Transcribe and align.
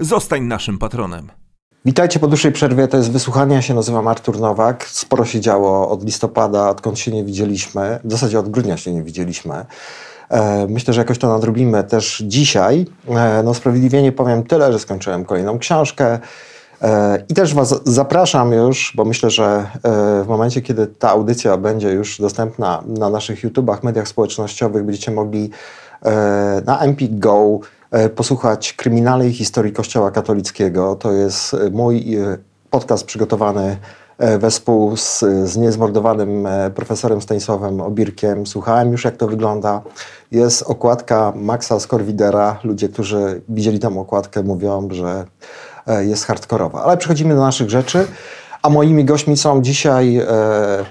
Zostań 0.00 0.42
naszym 0.42 0.78
patronem. 0.78 1.30
Witajcie 1.84 2.18
po 2.18 2.26
dłuższej 2.26 2.52
przerwie, 2.52 2.88
to 2.88 2.96
jest 2.96 3.12
wysłuchanie, 3.12 3.54
ja 3.54 3.62
się 3.62 3.74
nazywam 3.74 4.08
Artur 4.08 4.40
Nowak. 4.40 4.86
Sporo 4.88 5.24
się 5.24 5.40
działo 5.40 5.88
od 5.90 6.04
listopada, 6.04 6.68
odkąd 6.68 6.98
się 6.98 7.10
nie 7.10 7.24
widzieliśmy, 7.24 8.00
w 8.04 8.10
zasadzie 8.10 8.38
od 8.38 8.48
grudnia 8.48 8.76
się 8.76 8.92
nie 8.92 9.02
widzieliśmy. 9.02 9.66
E, 10.28 10.66
myślę, 10.68 10.94
że 10.94 11.00
jakoś 11.00 11.18
to 11.18 11.28
nadrobimy 11.28 11.84
też 11.84 12.22
dzisiaj. 12.26 12.86
E, 13.08 13.42
no 13.42 13.54
sprawiedliwie 13.54 14.12
powiem 14.12 14.42
tyle, 14.42 14.72
że 14.72 14.78
skończyłem 14.78 15.24
kolejną 15.24 15.58
książkę. 15.58 16.18
E, 16.82 17.22
I 17.28 17.34
też 17.34 17.54
Was 17.54 17.80
zapraszam 17.84 18.52
już, 18.52 18.92
bo 18.96 19.04
myślę, 19.04 19.30
że 19.30 19.66
w 20.24 20.28
momencie, 20.28 20.62
kiedy 20.62 20.86
ta 20.86 21.10
audycja 21.10 21.56
będzie 21.56 21.90
już 21.90 22.20
dostępna 22.20 22.82
na 22.86 23.10
naszych 23.10 23.42
YouTubach, 23.42 23.82
mediach 23.82 24.08
społecznościowych, 24.08 24.84
będziecie 24.84 25.10
mogli 25.10 25.50
na 26.66 26.78
Empik 26.80 27.18
Go 27.18 27.60
posłuchać 28.14 28.72
kryminalnej 28.72 29.32
historii 29.32 29.72
Kościoła 29.72 30.10
katolickiego. 30.10 30.96
To 30.96 31.12
jest 31.12 31.56
mój 31.70 32.16
podcast 32.70 33.04
przygotowany 33.04 33.76
wespół 34.38 34.96
z, 34.96 35.18
z 35.44 35.56
niezmordowanym 35.56 36.48
profesorem 36.74 37.22
Stanisławem 37.22 37.80
Obirkiem. 37.80 38.46
Słuchałem 38.46 38.92
już, 38.92 39.04
jak 39.04 39.16
to 39.16 39.28
wygląda. 39.28 39.82
Jest 40.30 40.62
okładka 40.62 41.32
Maxa 41.36 41.80
Skorwidera. 41.80 42.58
Ludzie, 42.64 42.88
którzy 42.88 43.42
widzieli 43.48 43.78
tam 43.78 43.98
okładkę, 43.98 44.42
mówią, 44.42 44.88
że 44.90 45.24
jest 46.00 46.24
hardkorowa. 46.24 46.82
Ale 46.82 46.96
przechodzimy 46.96 47.34
do 47.34 47.40
naszych 47.40 47.70
rzeczy. 47.70 48.06
A 48.62 48.68
moimi 48.68 49.04
gośćmi 49.04 49.36
są 49.36 49.62
dzisiaj 49.62 50.16
e, 50.16 50.24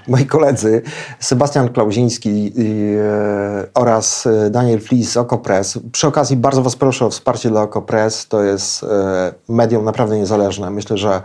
moi 0.08 0.26
koledzy 0.26 0.82
Sebastian 1.20 1.68
Klauziński 1.68 2.52
e, 2.58 3.66
oraz 3.74 4.28
Daniel 4.50 4.80
Flis 4.80 5.12
z 5.12 5.16
OkoPress. 5.16 5.78
Przy 5.92 6.06
okazji 6.06 6.36
bardzo 6.36 6.62
Was 6.62 6.76
proszę 6.76 7.06
o 7.06 7.10
wsparcie 7.10 7.50
dla 7.50 7.62
OkoPress. 7.62 8.28
To 8.28 8.42
jest 8.42 8.84
e, 8.84 9.32
medium 9.48 9.84
naprawdę 9.84 10.18
niezależne. 10.18 10.70
Myślę, 10.70 10.96
że 10.96 11.22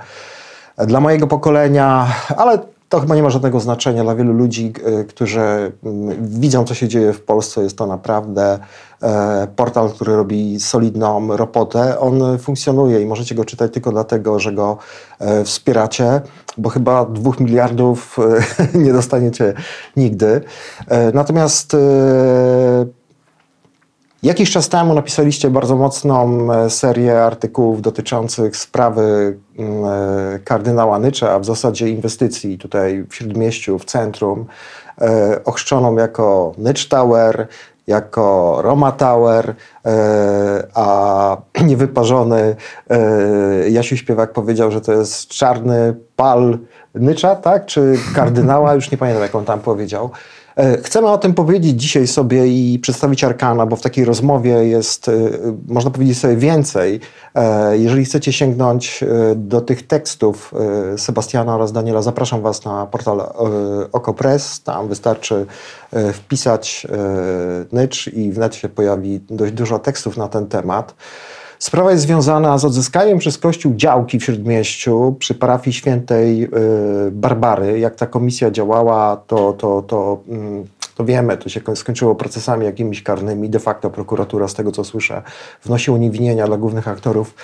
dla 0.78 1.00
mojego 1.00 1.28
pokolenia, 1.28 2.08
ale 2.38 2.75
to 2.90 3.00
chyba 3.00 3.16
nie 3.16 3.24
ma 3.24 3.30
żadnego 3.30 3.60
znaczenia 3.60 4.04
dla 4.04 4.16
wielu 4.16 4.34
ludzi, 4.34 4.74
e, 4.86 5.04
którzy 5.04 5.72
widzą, 6.20 6.66
co 6.66 6.74
się 6.74 6.88
dzieje 6.88 7.14
w 7.14 7.22
Polsce. 7.22 7.64
Jest 7.64 7.78
to 7.78 7.88
naprawdę 7.88 8.60
e, 9.02 9.48
portal, 9.56 9.90
który 9.90 10.16
robi 10.16 10.60
solidną 10.60 11.38
robotę. 11.38 12.00
On 12.00 12.40
funkcjonuje 12.40 13.02
i 13.02 13.06
możecie 13.06 13.36
go 13.36 13.46
czytać 13.46 13.74
tylko 13.74 13.92
dlatego, 13.92 14.40
że 14.40 14.54
go 14.54 14.78
e, 15.20 15.44
wspieracie, 15.44 16.22
bo 16.58 16.70
chyba 16.70 17.06
dwóch 17.06 17.40
miliardów 17.40 18.18
nie 18.74 18.94
dostaniecie 18.94 19.54
nigdy. 19.98 20.42
Natomiast 21.14 21.78
Jakiś 24.26 24.52
czas 24.52 24.70
temu 24.70 24.94
napisaliście 24.94 25.50
bardzo 25.50 25.76
mocną 25.76 26.54
e, 26.54 26.70
serię 26.70 27.24
artykułów 27.24 27.82
dotyczących 27.82 28.58
sprawy 28.58 29.38
mm, 29.60 29.86
e, 29.86 30.40
kardynała 30.40 31.00
Nycza, 31.00 31.32
a 31.32 31.40
w 31.40 31.46
zasadzie 31.46 31.90
inwestycji 31.90 32.58
tutaj 32.58 33.06
w 33.10 33.16
Śródmieściu, 33.16 33.80
w 33.80 33.86
centrum, 33.86 34.46
e, 35.02 35.40
ochrzczoną 35.44 35.96
jako 35.96 36.54
Nycz 36.58 36.88
Tower, 36.88 37.48
jako 37.88 38.58
Roma 38.62 38.92
Tower, 38.92 39.56
a 40.74 41.38
niewyparzony 41.68 42.56
Jasiu 43.70 43.98
Śpiewak 43.98 44.34
powiedział, 44.34 44.72
że 44.72 44.82
to 44.82 44.92
jest 44.94 45.28
czarny 45.28 45.96
pal 46.16 46.58
Nycza, 46.96 47.36
tak? 47.36 47.66
Czy 47.66 47.98
kardynała, 48.16 48.74
już 48.74 48.92
nie 48.92 48.98
pamiętam 48.98 49.24
jak 49.24 49.36
on 49.36 49.46
tam 49.46 49.60
powiedział. 49.60 50.10
E, 50.56 50.78
chcemy 50.78 51.08
o 51.08 51.18
tym 51.18 51.34
powiedzieć 51.34 51.82
dzisiaj 51.82 52.08
sobie 52.08 52.48
i 52.48 52.80
przedstawić 52.80 53.24
Arkana, 53.24 53.66
bo 53.66 53.76
w 53.76 53.82
takiej 53.82 54.06
rozmowie 54.06 54.52
jest, 54.52 55.10
e, 55.10 55.12
można 55.68 55.92
powiedzieć 55.92 56.20
sobie 56.20 56.36
więcej. 56.36 57.00
E, 57.36 57.78
jeżeli 57.78 58.06
chcecie 58.06 58.34
sięgnąć 58.34 59.04
do 59.36 59.62
tych 59.62 59.88
tekstów 59.88 60.54
Sebastiana 60.98 61.56
oraz 61.56 61.72
Daniela, 61.72 62.02
zapraszam 62.02 62.42
Was 62.42 62.66
na 62.66 62.86
portal 62.86 63.22
OkoPress. 63.92 64.64
Tam 64.64 64.88
wystarczy 64.88 65.46
wpisać 66.14 66.88
nycz 67.72 68.08
i 68.08 68.32
w 68.32 68.54
się 68.54 68.70
pojawi 68.70 69.20
dość 69.30 69.54
dużo 69.54 69.80
tekstów 69.80 70.18
na 70.18 70.28
ten 70.28 70.48
temat. 70.48 70.96
Sprawa 71.60 71.92
jest 71.92 72.04
związana 72.04 72.58
z 72.58 72.66
odzyskaniem 72.66 73.20
przez 73.20 73.38
Kościół 73.38 73.74
działki 73.76 74.20
w 74.20 74.24
Śródmieściu 74.24 75.16
przy 75.20 75.36
parafii 75.36 75.74
świętej 75.74 76.44
y, 76.44 76.50
Barbary. 77.12 77.80
Jak 77.80 77.96
ta 77.96 78.08
komisja 78.08 78.52
działała, 78.52 79.18
to, 79.28 79.54
to, 79.54 79.82
to, 79.82 80.20
mm, 80.28 80.66
to 80.96 81.06
wiemy, 81.06 81.38
to 81.38 81.50
się 81.50 81.62
skończyło 81.76 82.16
procesami 82.16 82.66
jakimiś 82.66 83.04
karnymi. 83.04 83.50
De 83.50 83.60
facto 83.60 83.90
prokuratura, 83.90 84.48
z 84.48 84.54
tego 84.54 84.72
co 84.72 84.84
słyszę, 84.84 85.22
wnosi 85.64 85.92
uniewinnienia 85.92 86.48
dla 86.48 86.58
głównych 86.58 86.88
aktorów 86.88 87.36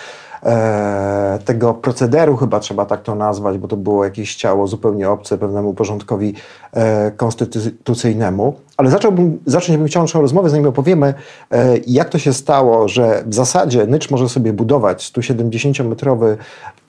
e, 0.43 1.39
tego 1.45 1.73
procederu, 1.73 2.37
chyba 2.37 2.59
trzeba 2.59 2.85
tak 2.85 3.03
to 3.03 3.15
nazwać, 3.15 3.57
bo 3.57 3.67
to 3.67 3.77
było 3.77 4.03
jakieś 4.03 4.35
ciało 4.35 4.67
zupełnie 4.67 5.09
obce 5.09 5.37
pewnemu 5.37 5.73
porządkowi 5.73 6.33
e, 6.73 7.11
konstytucyjnemu. 7.11 8.53
Ale 8.77 8.89
zacząłbym, 8.89 9.39
chciał 9.87 10.03
naszą 10.03 10.21
rozmowę, 10.21 10.49
zanim 10.49 10.67
opowiemy, 10.67 11.13
e, 11.51 11.77
jak 11.87 12.09
to 12.09 12.19
się 12.19 12.33
stało, 12.33 12.87
że 12.87 13.23
w 13.25 13.33
zasadzie 13.33 13.87
Nycz 13.87 14.11
może 14.11 14.29
sobie 14.29 14.53
budować 14.53 15.11
170-metrowy, 15.11 16.37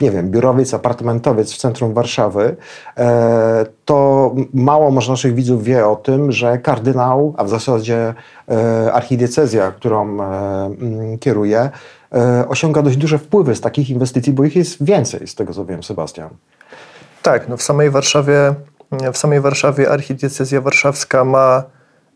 nie 0.01 0.11
wiem, 0.11 0.31
biurowiec, 0.31 0.75
apartamentowiec 0.75 1.53
w 1.53 1.57
centrum 1.57 1.95
Warszawy, 1.95 2.57
to 3.85 4.35
mało 4.55 4.91
może 4.91 5.13
naszych 5.13 5.35
widzów 5.35 5.65
wie 5.65 5.87
o 5.87 5.97
tym, 5.97 6.33
że 6.33 6.59
kardynał, 6.59 7.35
a 7.37 7.45
w 7.45 7.49
zasadzie 7.49 8.15
archidiecezja, 8.93 9.73
którą 9.73 10.19
kieruje, 11.21 11.71
osiąga 12.49 12.83
dość 12.83 12.97
duże 12.97 13.19
wpływy 13.19 13.55
z 13.55 13.61
takich 13.61 13.91
inwestycji, 13.91 14.33
bo 14.33 14.45
ich 14.45 14.57
jest 14.57 14.85
więcej, 14.85 15.27
z 15.27 15.35
tego 15.35 15.55
co 15.55 15.65
wiem, 15.65 15.83
Sebastian. 15.83 16.29
Tak, 17.23 17.49
no 17.49 17.57
w 17.57 17.63
samej 17.63 17.91
Warszawie, 17.91 18.55
w 19.13 19.19
samej 19.19 19.41
Warszawie 19.41 19.91
archidiecezja 19.91 20.61
warszawska 20.61 21.25
ma 21.25 21.65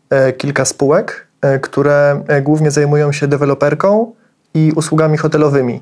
E, 0.09 0.33
kilka 0.33 0.65
spółek, 0.65 1.27
e, 1.41 1.59
które 1.59 2.23
e, 2.27 2.41
głównie 2.41 2.71
zajmują 2.71 3.11
się 3.11 3.27
deweloperką 3.27 4.13
i 4.53 4.71
usługami 4.75 5.17
hotelowymi. 5.17 5.81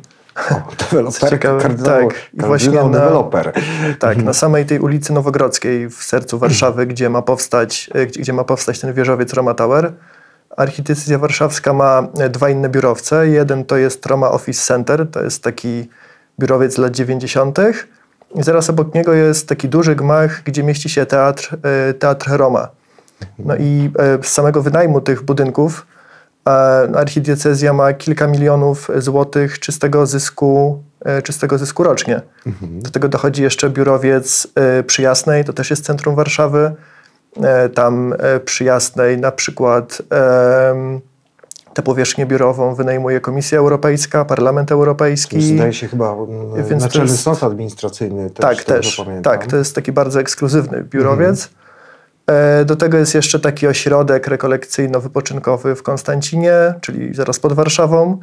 deweloperka, 0.79 1.57
kardynał, 1.61 2.07
tak, 2.07 2.29
i 2.33 2.41
właśnie 2.41 2.71
na, 2.71 2.99
deweloper. 2.99 3.51
Tak, 3.99 4.09
mhm. 4.09 4.25
na 4.25 4.33
samej 4.33 4.65
tej 4.65 4.79
ulicy 4.79 5.13
Nowogrodzkiej 5.13 5.89
w 5.89 6.03
sercu 6.03 6.39
Warszawy, 6.39 6.87
gdzie 6.87 7.09
ma 7.09 7.21
powstać, 7.21 7.89
gdzie 8.19 8.33
ma 8.33 8.43
powstać 8.43 8.79
ten 8.79 8.93
wieżowiec 8.93 9.33
Roma 9.33 9.53
Tower, 9.53 9.93
Architekcja 10.57 11.17
Warszawska 11.17 11.73
ma 11.73 12.07
dwa 12.29 12.49
inne 12.49 12.69
biurowce. 12.69 13.27
Jeden 13.27 13.65
to 13.65 13.77
jest 13.77 14.05
Roma 14.05 14.31
Office 14.31 14.67
Center, 14.67 15.07
to 15.11 15.23
jest 15.23 15.43
taki 15.43 15.89
biurowiec 16.39 16.77
lat 16.77 16.95
90. 16.95 17.59
I 18.35 18.43
zaraz 18.43 18.69
obok 18.69 18.93
niego 18.93 19.13
jest 19.13 19.47
taki 19.47 19.69
duży 19.69 19.95
gmach, 19.95 20.43
gdzie 20.43 20.63
mieści 20.63 20.89
się 20.89 21.05
teatr, 21.05 21.57
teatr 21.99 22.29
Roma. 22.31 22.69
No 23.39 23.55
i 23.55 23.91
e, 23.99 24.23
z 24.23 24.27
samego 24.27 24.61
wynajmu 24.61 25.01
tych 25.01 25.23
budynków 25.23 25.85
e, 26.47 26.51
archidiecezja 26.95 27.73
ma 27.73 27.93
kilka 27.93 28.27
milionów 28.27 28.89
złotych 28.97 29.59
czystego 29.59 30.05
zysku, 30.05 30.83
e, 31.05 31.21
czystego 31.21 31.57
zysku 31.57 31.83
rocznie. 31.83 32.21
Mhm. 32.45 32.81
Do 32.81 32.89
tego 32.89 33.09
dochodzi 33.09 33.43
jeszcze 33.43 33.69
biurowiec 33.69 34.47
przy 34.87 35.01
Jasnej, 35.01 35.45
to 35.45 35.53
też 35.53 35.69
jest 35.69 35.85
centrum 35.85 36.15
Warszawy. 36.15 36.71
Tam 37.73 38.13
przy 38.45 38.63
Jasnej 38.63 39.17
na 39.17 39.31
przykład 39.31 40.01
tę 41.75 41.81
powierzchnię 41.81 42.25
biurową 42.25 42.75
wynajmuje 42.75 43.21
Komisja 43.21 43.59
Europejska, 43.59 44.25
Parlament 44.25 44.71
Europejski. 44.71 45.41
Zdaje 45.41 45.73
się 45.73 45.87
chyba 45.87 46.15
Więc 46.69 46.83
Naczelny 46.83 47.11
jest, 47.11 47.23
Sąd 47.23 47.43
Administracyjny 47.43 48.29
też. 48.29 48.45
Tak, 48.45 48.63
też. 48.63 49.01
Tak, 49.23 49.47
to 49.47 49.57
jest 49.57 49.75
taki 49.75 49.91
bardzo 49.91 50.19
ekskluzywny 50.19 50.83
biurowiec. 50.83 51.49
Mhm. 51.49 51.65
E, 52.61 52.65
do 52.65 52.75
tego 52.75 52.97
jest 52.97 53.15
jeszcze 53.15 53.39
taki 53.39 53.67
ośrodek 53.67 54.27
rekolekcyjno-wypoczynkowy 54.27 55.75
w 55.75 55.83
Konstancinie, 55.83 56.73
czyli 56.81 57.13
zaraz 57.13 57.39
pod 57.39 57.53
Warszawą. 57.53 58.19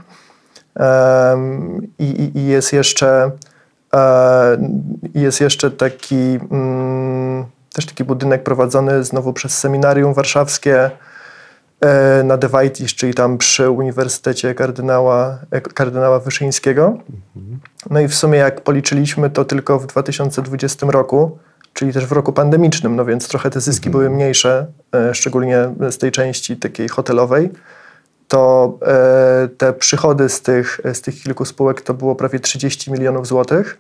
I, 1.99 2.31
i 2.35 2.47
jest 2.47 2.73
jeszcze 2.73 3.31
e, 3.95 4.59
jest 5.15 5.41
jeszcze 5.41 5.71
taki 5.71 6.39
mm, 6.51 7.02
też 7.73 7.87
taki 7.87 8.05
budynek 8.05 8.43
prowadzony 8.43 9.05
znowu 9.05 9.33
przez 9.33 9.59
seminarium 9.59 10.15
warszawskie 10.15 10.91
e, 11.81 12.23
na 12.25 12.37
Dewajtis, 12.37 12.95
czyli 12.95 13.15
tam 13.15 13.39
przy 13.39 13.71
Uniwersytecie 13.71 14.55
kardynała, 14.55 15.39
kardynała 15.75 16.21
Wyszyńskiego. 16.21 16.87
Mhm. 17.37 17.61
No 17.91 18.01
i 18.01 18.09
w 18.09 18.15
sumie 18.15 18.39
jak 18.39 18.61
policzyliśmy 18.61 19.31
to 19.31 19.45
tylko 19.45 19.79
w 19.79 19.87
2020 19.87 20.87
roku, 20.87 21.39
czyli 21.75 21.93
też 21.93 22.07
w 22.07 22.13
roku 22.13 22.33
pandemicznym, 22.33 22.97
no 22.97 23.05
więc 23.05 23.29
trochę 23.29 23.51
te 23.51 23.61
zyski 23.61 23.91
były 23.91 24.11
mniejsze, 24.11 24.67
e, 24.95 25.15
szczególnie 25.15 25.75
z 25.91 25.99
tej 25.99 26.11
części 26.11 26.57
takiej 26.57 26.89
hotelowej, 26.89 27.51
to 28.29 28.73
e, 28.87 29.49
te 29.59 29.73
przychody 29.73 30.29
z 30.29 30.43
tych, 30.43 30.81
z 30.93 31.01
tych 31.01 31.23
kilku 31.23 31.45
spółek 31.45 31.81
to 31.81 31.95
było 31.95 32.15
prawie 32.15 32.41
30 32.41 32.93
milionów 32.93 33.27
złotych, 33.27 33.79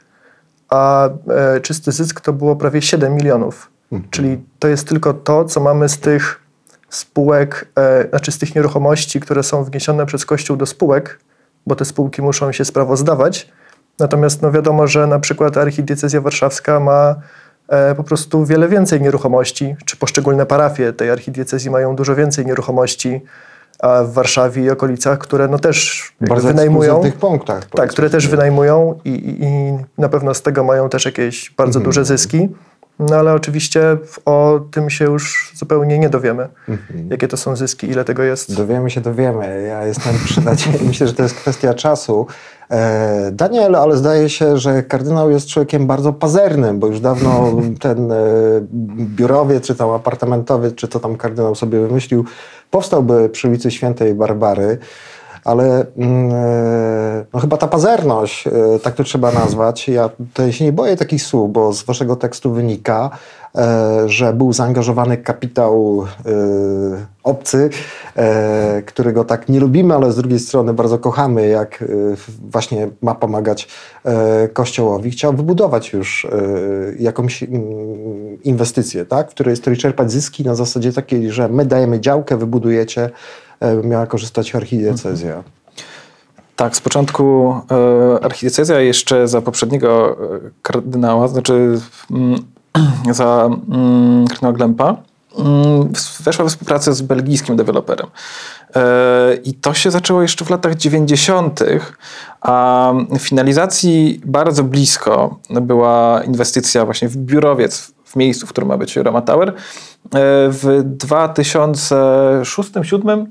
a 0.68 1.08
e, 1.28 1.60
czysty 1.60 1.92
zysk 1.92 2.20
to 2.20 2.32
było 2.32 2.56
prawie 2.56 2.82
7 2.82 3.14
milionów. 3.14 3.70
Czyli 4.10 4.38
to 4.58 4.68
jest 4.68 4.88
tylko 4.88 5.14
to, 5.14 5.44
co 5.44 5.60
mamy 5.60 5.88
z 5.88 5.98
tych 5.98 6.40
spółek, 6.90 7.68
e, 7.78 8.08
znaczy 8.08 8.32
z 8.32 8.38
tych 8.38 8.54
nieruchomości, 8.54 9.20
które 9.20 9.42
są 9.42 9.64
wniesione 9.64 10.06
przez 10.06 10.26
Kościół 10.26 10.56
do 10.56 10.66
spółek, 10.66 11.18
bo 11.66 11.74
te 11.76 11.84
spółki 11.84 12.22
muszą 12.22 12.52
się 12.52 12.64
sprawozdawać. 12.64 13.48
Natomiast 13.98 14.42
no 14.42 14.52
wiadomo, 14.52 14.86
że 14.86 15.06
na 15.06 15.18
przykład 15.18 15.56
archidiecezja 15.56 16.20
warszawska 16.20 16.80
ma 16.80 17.14
e, 17.68 17.94
po 17.94 18.04
prostu 18.04 18.44
wiele 18.44 18.68
więcej 18.68 19.00
nieruchomości, 19.00 19.76
czy 19.84 19.96
poszczególne 19.96 20.46
parafie 20.46 20.92
tej 20.92 21.10
archidiecezji 21.10 21.70
mają 21.70 21.96
dużo 21.96 22.14
więcej 22.14 22.46
nieruchomości 22.46 23.20
w 24.04 24.12
Warszawie 24.12 24.62
i 24.64 24.70
okolicach, 24.70 25.18
które 25.18 25.48
no 25.48 25.58
też 25.58 26.02
Bardzo 26.20 26.48
wynajmują. 26.48 27.00
tych 27.02 27.16
punktach. 27.16 27.66
Tak, 27.66 27.90
które 27.90 28.10
też 28.10 28.28
wynajmują 28.28 28.98
i, 29.04 29.10
i, 29.10 29.44
i 29.44 29.72
na 29.98 30.08
pewno 30.08 30.34
z 30.34 30.42
tego 30.42 30.64
mają 30.64 30.88
też 30.88 31.04
jakieś 31.04 31.50
bardzo 31.50 31.78
Mhm. 31.78 31.84
duże 31.84 32.04
zyski. 32.04 32.48
No 32.98 33.16
ale 33.16 33.32
oczywiście 33.34 33.96
o 34.24 34.60
tym 34.70 34.90
się 34.90 35.04
już 35.04 35.52
zupełnie 35.56 35.98
nie 35.98 36.08
dowiemy, 36.08 36.48
Mhm. 36.68 37.10
jakie 37.10 37.28
to 37.28 37.36
są 37.36 37.56
zyski, 37.56 37.86
ile 37.86 38.04
tego 38.04 38.22
jest. 38.22 38.56
Dowiemy 38.56 38.90
się, 38.90 39.00
dowiemy. 39.00 39.64
Ja 39.68 39.86
jestem 39.86 40.14
przy 40.24 40.40
nadziei. 40.44 40.84
Myślę, 40.88 41.06
że 41.06 41.12
to 41.12 41.22
jest 41.22 41.34
kwestia 41.34 41.74
czasu. 41.74 42.26
E, 42.70 43.30
Daniel, 43.32 43.76
ale 43.76 43.96
zdaje 43.96 44.28
się, 44.28 44.56
że 44.56 44.82
kardynał 44.82 45.30
jest 45.30 45.46
człowiekiem 45.46 45.86
bardzo 45.86 46.12
pazernym, 46.12 46.78
bo 46.78 46.86
już 46.86 47.00
dawno 47.00 47.50
ten 47.80 48.12
e, 48.12 48.16
biurowiec, 48.96 49.66
czy 49.66 49.74
tam 49.74 49.90
apartamentowiec, 49.90 50.74
czy 50.74 50.88
co 50.88 51.00
tam 51.00 51.16
kardynał 51.16 51.54
sobie 51.54 51.80
wymyślił, 51.80 52.24
powstałby 52.70 53.28
przy 53.28 53.48
ulicy 53.48 53.70
Świętej 53.70 54.14
Barbary. 54.14 54.78
Ale 55.44 55.86
mm, 55.96 56.32
e, 56.32 57.24
no 57.34 57.40
chyba 57.40 57.56
ta 57.56 57.68
pazerność, 57.68 58.46
e, 58.46 58.50
tak 58.82 58.94
to 58.94 59.04
trzeba 59.04 59.32
nazwać. 59.32 59.88
Ja 59.88 60.08
tutaj 60.08 60.52
się 60.52 60.64
nie 60.64 60.72
boję 60.72 60.96
takich 60.96 61.22
słów, 61.22 61.52
bo 61.52 61.72
z 61.72 61.82
waszego 61.82 62.16
tekstu 62.16 62.52
wynika, 62.52 63.10
e, 63.56 64.08
że 64.08 64.32
był 64.32 64.52
zaangażowany 64.52 65.16
kapitał 65.16 66.04
obcy, 67.22 67.70
którego 68.86 69.24
tak 69.24 69.48
nie 69.48 69.60
lubimy, 69.60 69.94
ale 69.94 70.12
z 70.12 70.16
drugiej 70.16 70.38
strony 70.38 70.74
bardzo 70.74 70.98
kochamy, 70.98 71.48
jak 71.48 71.84
właśnie 72.50 72.88
ma 73.02 73.14
pomagać 73.14 73.68
Kościołowi. 74.52 75.10
Chciał 75.10 75.32
wybudować 75.32 75.92
już 75.92 76.26
jakąś 76.98 77.42
mm, 77.42 78.42
inwestycję, 78.42 79.06
tak? 79.06 79.30
w 79.30 79.34
której, 79.34 79.56
z 79.56 79.60
której 79.60 79.78
czerpać 79.78 80.12
zyski 80.12 80.44
na 80.44 80.54
zasadzie 80.54 80.92
takiej, 80.92 81.30
że 81.30 81.48
my 81.48 81.66
dajemy 81.66 82.00
działkę, 82.00 82.36
wybudujecie, 82.36 83.10
miała 83.85 84.06
korzystać 84.06 84.55
archidiecezja. 84.55 85.43
Tak, 86.56 86.76
z 86.76 86.81
początku 86.81 87.55
e, 87.70 88.25
archidiecezja 88.25 88.81
jeszcze 88.81 89.29
za 89.29 89.43
poprzedniego 89.43 90.17
e, 90.37 90.50
kardynała, 90.62 91.29
znaczy 91.29 91.81
mm, 92.11 92.43
za 93.11 93.50
mm, 93.69 94.26
kardynała 94.26 94.55
Glempa, 94.55 94.97
mm, 95.38 95.93
weszła 96.20 96.44
we 96.44 96.50
współpracę 96.50 96.93
z 96.93 97.03
belgijskim 97.03 97.56
deweloperem. 97.56 98.06
E, 98.76 99.35
I 99.44 99.55
to 99.55 99.75
się 99.75 99.91
zaczęło 99.91 100.23
jeszcze 100.23 100.44
w 100.44 100.50
latach 100.50 100.75
90., 100.75 101.61
a 102.41 102.93
finalizacji 103.19 104.20
bardzo 104.25 104.64
blisko 104.64 105.38
była 105.50 106.23
inwestycja 106.25 106.85
właśnie 106.85 107.09
w 107.09 107.17
biurowiec 107.17 107.93
w 108.12 108.17
miejscu, 108.17 108.47
w 108.47 108.50
którym 108.50 108.69
ma 108.69 108.79
być 108.79 108.97
Roma 108.97 109.23
Tower. 109.23 109.49
E, 109.49 109.53
W 110.50 110.85
2006-2007 110.99 113.26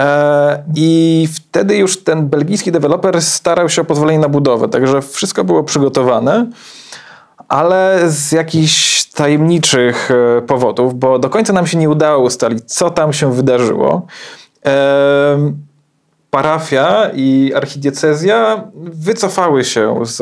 E, 0.00 0.62
I 0.74 1.28
wtedy 1.34 1.76
już 1.76 2.04
ten 2.04 2.28
belgijski 2.28 2.72
deweloper 2.72 3.22
starał 3.22 3.68
się 3.68 3.82
o 3.82 3.84
pozwolenie 3.84 4.18
na 4.18 4.28
budowę, 4.28 4.68
także 4.68 5.02
wszystko 5.02 5.44
było 5.44 5.64
przygotowane, 5.64 6.46
ale 7.48 8.00
z 8.06 8.32
jakichś 8.32 9.04
tajemniczych 9.04 10.10
e, 10.10 10.42
powodów, 10.42 10.94
bo 10.94 11.18
do 11.18 11.30
końca 11.30 11.52
nam 11.52 11.66
się 11.66 11.78
nie 11.78 11.90
udało 11.90 12.24
ustalić, 12.24 12.64
co 12.66 12.90
tam 12.90 13.12
się 13.12 13.34
wydarzyło. 13.34 14.06
Parafia 16.30 17.10
i 17.14 17.52
archidiecezja 17.56 18.64
wycofały 18.74 19.64
się 19.64 19.96
z, 20.02 20.16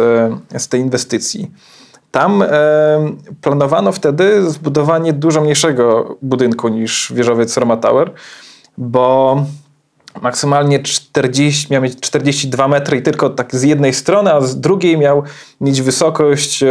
z 0.58 0.68
tej 0.68 0.80
inwestycji. 0.80 1.50
Tam 2.10 2.42
e, 2.42 2.48
planowano 3.40 3.92
wtedy 3.92 4.50
zbudowanie 4.50 5.12
dużo 5.12 5.40
mniejszego 5.40 6.16
budynku 6.22 6.68
niż 6.68 7.12
wieżowiec 7.14 7.56
Roma 7.56 7.76
Tower, 7.76 8.12
bo 8.78 9.36
maksymalnie 10.22 10.82
40, 10.82 11.66
miał 11.72 11.82
mieć 11.82 12.00
42 12.00 12.68
metry 12.68 12.96
i 12.96 13.02
tylko 13.02 13.30
tak 13.30 13.56
z 13.56 13.62
jednej 13.62 13.94
strony, 13.94 14.32
a 14.32 14.40
z 14.40 14.60
drugiej 14.60 14.98
miał 14.98 15.22
mieć 15.60 15.82
wysokość 15.82 16.64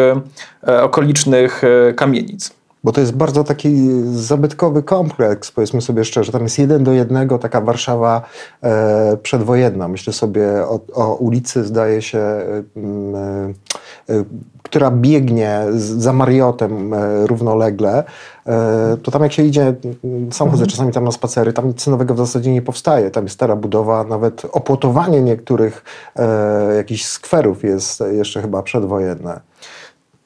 okolicznych 0.82 1.64
e, 1.64 1.94
kamienic. 1.94 2.57
Bo 2.84 2.92
to 2.92 3.02
jest 3.02 3.16
bardzo 3.16 3.44
taki 3.44 3.90
zabytkowy 4.14 4.84
kompleks, 4.84 5.52
powiedzmy 5.52 5.82
sobie 5.82 6.06
szczerze. 6.06 6.32
Tam 6.32 6.44
jest 6.44 6.60
jeden 6.60 6.84
do 6.84 6.94
jednego 6.94 7.40
taka 7.40 7.62
Warszawa 7.62 8.22
e, 8.64 9.18
przedwojenna. 9.24 9.88
Myślę 9.88 10.14
sobie 10.14 10.48
o, 10.64 10.80
o 10.94 11.16
ulicy, 11.16 11.64
zdaje 11.64 12.02
się, 12.02 12.20
e, 12.20 12.64
m, 12.76 13.16
e, 13.16 13.54
e, 14.14 14.24
która 14.64 14.92
biegnie 14.92 15.62
z, 15.72 15.84
za 15.84 16.14
Mariotem 16.14 16.94
e, 16.94 17.28
równolegle. 17.28 18.04
E, 18.48 18.98
to 19.04 19.12
tam 19.12 19.24
jak 19.24 19.34
się 19.34 19.44
idzie, 19.44 19.76
m, 20.04 20.32
sam 20.32 20.50
chodzę 20.50 20.68
czasami 20.68 20.92
tam 20.92 21.04
na 21.04 21.12
spacery, 21.12 21.54
tam 21.54 21.68
nic 21.68 21.88
nowego 21.88 22.14
w 22.14 22.18
zasadzie 22.18 22.52
nie 22.52 22.62
powstaje. 22.62 23.12
Tam 23.12 23.24
jest 23.24 23.36
stara 23.36 23.56
budowa, 23.56 24.04
nawet 24.04 24.46
opłotowanie 24.52 25.22
niektórych 25.22 25.84
e, 26.16 26.76
jakichś 26.76 27.06
skwerów 27.06 27.64
jest 27.64 28.04
jeszcze 28.12 28.42
chyba 28.42 28.64
przedwojenne. 28.64 29.40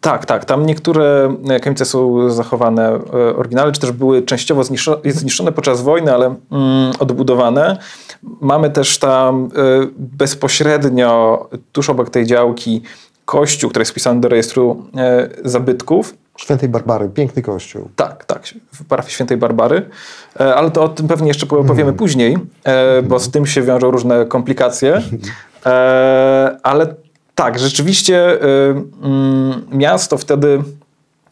Tak, 0.02 0.26
tak. 0.26 0.46
Tam 0.46 0.66
niektóre 0.66 1.36
e, 1.50 1.60
kamienice 1.60 1.86
są 1.86 2.30
zachowane 2.30 2.90
e, 2.90 3.36
oryginalne, 3.36 3.72
czy 3.72 3.82
też 3.82 3.92
były 3.92 4.22
częściowo 4.22 4.64
zniszczone, 5.06 5.52
podczas 5.52 5.82
wojny, 5.82 6.14
ale 6.14 6.26
mm, 6.26 6.94
odbudowane. 7.00 7.78
Mamy 8.42 8.70
też 8.70 9.00
tam 9.00 9.46
e, 9.46 9.88
bezpośrednio 9.98 11.50
tuż 11.72 11.90
obok 11.90 12.10
tej 12.10 12.26
działki 12.26 12.82
kościół, 13.26 13.70
który 13.70 13.82
jest 13.82 13.92
wpisany 13.92 14.22
do 14.22 14.30
rejestru 14.30 14.86
e, 14.98 15.30
zabytków. 15.44 16.14
Świętej 16.38 16.70
Barbary, 16.70 17.10
piękny 17.10 17.42
kościół. 17.42 17.90
Tak, 17.96 18.26
tak, 18.26 18.44
w 18.74 18.86
parafii 18.86 19.14
świętej 19.14 19.38
Barbary, 19.38 19.90
E, 20.40 20.56
ale 20.56 20.72
to 20.72 20.84
o 20.84 20.90
tym 20.90 21.08
pewnie 21.08 21.28
jeszcze 21.28 21.46
powiemy 21.46 21.94
później, 21.94 22.38
e, 22.64 23.02
bo 23.02 23.20
z 23.20 23.32
tym 23.32 23.46
się 23.46 23.62
wiążą 23.62 23.92
różne 23.92 24.26
komplikacje. 24.26 25.02
E, 25.66 26.58
Ale 26.64 26.96
tak, 27.42 27.60
rzeczywiście 27.60 28.42
e, 28.42 28.46
mm, 29.04 29.66
miasto 29.72 30.18
wtedy, 30.18 30.64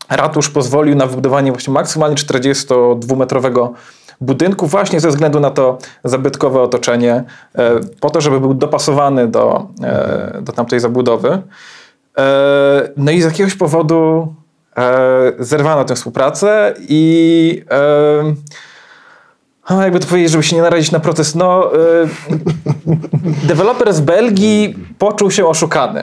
ratusz 0.09 0.49
pozwolił 0.49 0.95
na 0.95 1.05
wybudowanie 1.05 1.51
właśnie 1.51 1.73
maksymalnie 1.73 2.15
42-metrowego 2.15 3.69
budynku 4.21 4.67
właśnie 4.67 4.99
ze 4.99 5.09
względu 5.09 5.39
na 5.39 5.51
to 5.51 5.77
zabytkowe 6.03 6.61
otoczenie, 6.61 7.23
e, 7.55 7.79
po 7.99 8.09
to, 8.09 8.21
żeby 8.21 8.39
był 8.39 8.53
dopasowany 8.53 9.27
do, 9.27 9.67
e, 9.83 10.41
do 10.41 10.51
tamtej 10.51 10.79
zabudowy. 10.79 11.41
E, 12.17 12.89
No 12.97 13.11
i 13.11 13.21
z 13.21 13.25
jakiegoś 13.25 13.55
powodu 13.55 14.33
zerwano 15.39 15.85
tę 15.85 15.95
współpracę 15.95 16.73
i 16.79 17.63
jakby 19.69 19.99
to 19.99 20.07
powiedzieć, 20.07 20.31
żeby 20.31 20.43
się 20.43 20.55
nie 20.55 20.61
narazić 20.61 20.91
na 20.91 20.99
proces, 20.99 21.35
no 21.35 21.71
e, 21.73 21.77
deweloper 23.47 23.93
z 23.93 23.99
Belgii 24.01 24.75
poczuł 24.97 25.31
się 25.31 25.45
oszukany. 25.47 25.99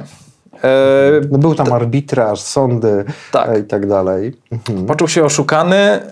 E, 0.65 1.21
No 1.31 1.39
był 1.39 1.55
tam 1.55 1.73
arbitraż, 1.73 2.41
sądy 2.41 3.05
Tak. 3.33 3.49
e, 3.49 3.59
i 3.59 3.65
tak 3.65 3.87
dalej. 3.89 4.37
Mhm. 4.53 4.87
Poczuł 4.87 5.09
się 5.09 5.25
oszukany. 5.25 5.77
E, 5.77 6.03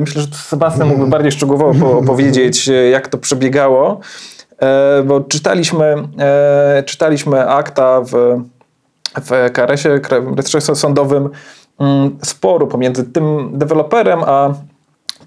Myślę, 0.00 0.22
że 0.22 0.28
Sebastian 0.32 0.88
mógłby 0.88 1.06
bardziej 1.06 1.32
szczegółowo 1.32 1.74
po- 1.80 1.98
opowiedzieć, 1.98 2.68
e, 2.68 2.72
jak 2.72 3.08
to 3.08 3.18
przebiegało, 3.18 4.00
bo 5.04 5.20
czytaliśmy, 5.20 5.94
czytaliśmy 6.86 7.48
akta 7.48 8.00
w, 8.00 8.12
w 9.20 9.50
KRS-ie, 9.52 10.00
Krajowym 10.00 10.34
Rejestrze 10.34 10.60
Sądowym, 10.60 11.28
mm, 11.80 12.16
sporu 12.24 12.66
pomiędzy 12.66 13.04
tym 13.04 13.50
deweloperem 13.58 14.20
a 14.26 14.54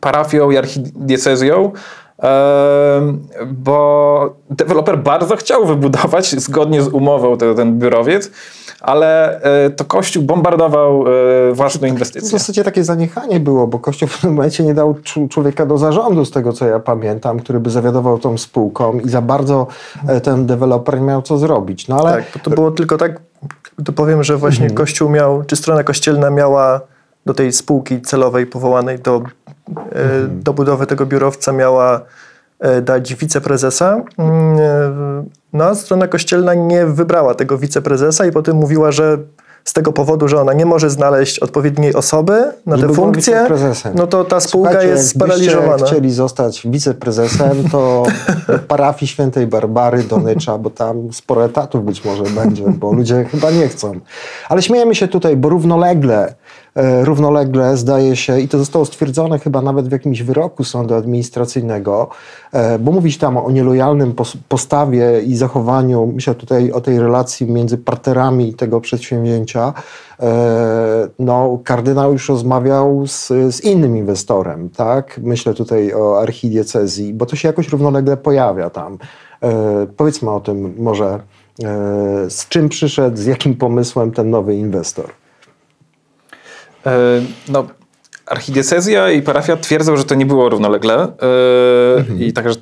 parafią 0.02 0.52
i 0.52 0.58
archidiecezją, 0.58 1.72
bo 3.52 4.36
deweloper 4.50 4.98
bardzo 4.98 5.36
chciał 5.36 5.66
wybudować 5.66 6.30
zgodnie 6.42 6.82
z 6.82 6.88
umową 6.88 7.38
ten, 7.38 7.56
ten 7.56 7.80
biurowiec, 7.80 8.32
ale 8.82 9.42
e, 9.42 9.70
to 9.70 9.86
Kościół 9.86 10.24
bombardował 10.24 11.04
e, 11.50 11.54
własną 11.54 11.88
W 11.88 11.92
inwestycję. 11.92 12.30
zasadzie 12.30 12.64
takie 12.64 12.84
zaniechanie 12.84 13.40
było, 13.40 13.68
bo 13.68 13.80
Kościół 13.80 14.08
w 14.08 14.14
pewnym 14.14 14.34
momencie 14.34 14.64
nie 14.64 14.74
dał 14.74 14.96
człowieka 15.30 15.66
do 15.66 15.78
zarządu, 15.78 16.26
z 16.26 16.32
tego 16.32 16.54
co 16.54 16.66
ja 16.68 16.80
pamiętam, 16.80 17.40
który 17.40 17.60
by 17.60 17.70
zawiadował 17.70 18.20
tą 18.20 18.38
spółką 18.38 19.00
i 19.00 19.10
za 19.10 19.22
bardzo 19.22 19.68
e, 20.08 20.22
ten 20.22 20.46
deweloper 20.46 21.00
nie 21.00 21.06
miał 21.08 21.22
co 21.22 21.38
zrobić. 21.38 21.88
No 21.88 21.96
ale 22.00 22.12
Tak, 22.12 22.24
bo 22.34 22.40
to 22.40 22.50
było 22.50 22.72
tylko 22.72 22.98
tak, 22.98 23.22
to 23.86 23.92
powiem, 23.92 24.24
że 24.24 24.38
właśnie 24.38 24.66
Mhm. 24.66 24.78
Kościół 24.78 25.10
miał, 25.10 25.44
czy 25.48 25.56
strona 25.56 25.84
kościelna 25.84 26.30
miała 26.30 26.82
do 27.26 27.34
tej 27.34 27.54
spółki 27.54 28.02
celowej 28.02 28.46
powołanej 28.46 29.00
do, 29.00 29.22
Mhm. 29.78 30.44
do 30.44 30.54
budowy 30.54 30.86
tego 30.88 31.06
biurowca 31.06 31.52
miała 31.52 32.02
e, 32.60 32.82
dać 32.82 33.16
wiceprezesa. 33.16 34.02
Mm, 34.18 34.60
e, 34.60 35.24
No 35.54 35.64
a 35.66 35.76
strona 35.76 36.08
kościelna 36.08 36.54
nie 36.54 36.86
wybrała 36.86 37.36
tego 37.36 37.58
wiceprezesa 37.58 38.26
i 38.26 38.32
potem 38.32 38.56
mówiła, 38.56 38.92
że 38.92 39.18
z 39.66 39.74
tego 39.74 39.94
powodu, 39.94 40.28
że 40.28 40.42
ona 40.42 40.54
nie 40.54 40.66
może 40.66 40.90
znaleźć 40.90 41.40
odpowiedniej 41.40 41.96
osoby 41.96 42.44
na 42.66 42.78
tę 42.78 42.94
funkcję, 42.94 43.48
no 43.96 44.08
to 44.08 44.24
ta 44.26 44.40
spółka 44.40 44.70
Słuchajcie, 44.72 44.92
jest 44.92 45.10
sparaliżowana. 45.10 45.86
chcieli 45.86 46.12
zostać 46.12 46.68
wiceprezesem, 46.68 47.70
to 47.72 48.04
parafii 48.68 49.08
świętej 49.08 49.48
Barbary 49.48 50.04
do 50.04 50.18
Nycza, 50.18 50.58
bo 50.58 50.70
tam 50.70 51.14
sporo 51.14 51.46
etatów 51.46 51.86
być 51.86 52.06
może 52.06 52.24
będzie, 52.24 52.64
bo 52.68 52.94
ludzie 52.94 53.26
chyba 53.32 53.52
nie 53.52 53.68
chcą. 53.68 53.92
Ale 54.50 54.62
śmiejemy 54.62 54.96
się 54.96 55.08
tutaj, 55.08 55.38
bo 55.38 55.50
równolegle, 55.50 56.28
e, 56.28 56.34
równolegle 56.76 57.78
zdaje 57.78 58.16
się, 58.16 58.40
i 58.40 58.48
to 58.48 58.58
zostało 58.58 58.86
stwierdzone 58.86 59.40
chyba 59.40 59.62
nawet 59.62 59.88
w 59.88 59.92
jakimś 59.92 60.22
wyroku 60.22 60.64
sądu 60.64 60.96
administracyjnego, 60.96 62.10
e, 62.52 62.80
bo 62.80 62.92
mówić 62.92 63.18
tam 63.18 63.38
o 63.38 63.52
nielojalnym 63.52 64.14
pos- 64.14 64.38
postawie 64.50 65.22
i 65.22 65.36
zachowaniu, 65.36 66.12
myślę 66.16 66.36
tutaj 66.36 66.72
o 66.72 66.82
tej 66.82 67.00
relacji 67.00 67.52
między 67.52 67.78
partnerami 67.78 68.54
tego 68.54 68.82
przedsięwzięcia, 68.82 69.74
e, 70.20 71.08
no, 71.20 71.60
kardynał 71.64 72.14
już 72.14 72.30
rozmawiał 72.30 73.08
z, 73.08 73.28
z 73.28 73.64
innym 73.64 73.98
inwestorem, 73.98 74.70
tak? 74.70 75.20
Myślę 75.24 75.54
tutaj 75.54 75.94
o 75.94 76.22
archidiecezji, 76.22 77.14
bo 77.14 77.26
to 77.26 77.36
się 77.36 77.48
jakoś 77.48 77.70
równolegle 77.70 78.18
pojawia 78.18 78.70
tam. 78.70 78.98
E, 79.44 79.88
powiedzmy 79.98 80.32
o 80.32 80.40
tym 80.40 80.74
może, 80.78 81.20
e, 81.64 82.30
z 82.30 82.48
czym 82.50 82.70
przyszedł, 82.70 83.18
z 83.18 83.26
jakim 83.26 83.56
pomysłem 83.56 84.12
ten 84.12 84.30
nowy 84.30 84.56
inwestor. 84.56 85.21
E, 86.86 86.92
No, 87.50 87.66
archidiecezja 88.28 89.12
i 89.12 89.22
parafia 89.22 89.58
twierdzą, 89.58 89.98
że 89.98 90.04
to 90.04 90.16
nie 90.16 90.26
było 90.26 90.50
równolegle. 90.50 90.96
E, 91.04 91.08
Mhm. 92.00 92.20
I 92.20 92.34
także 92.34 92.56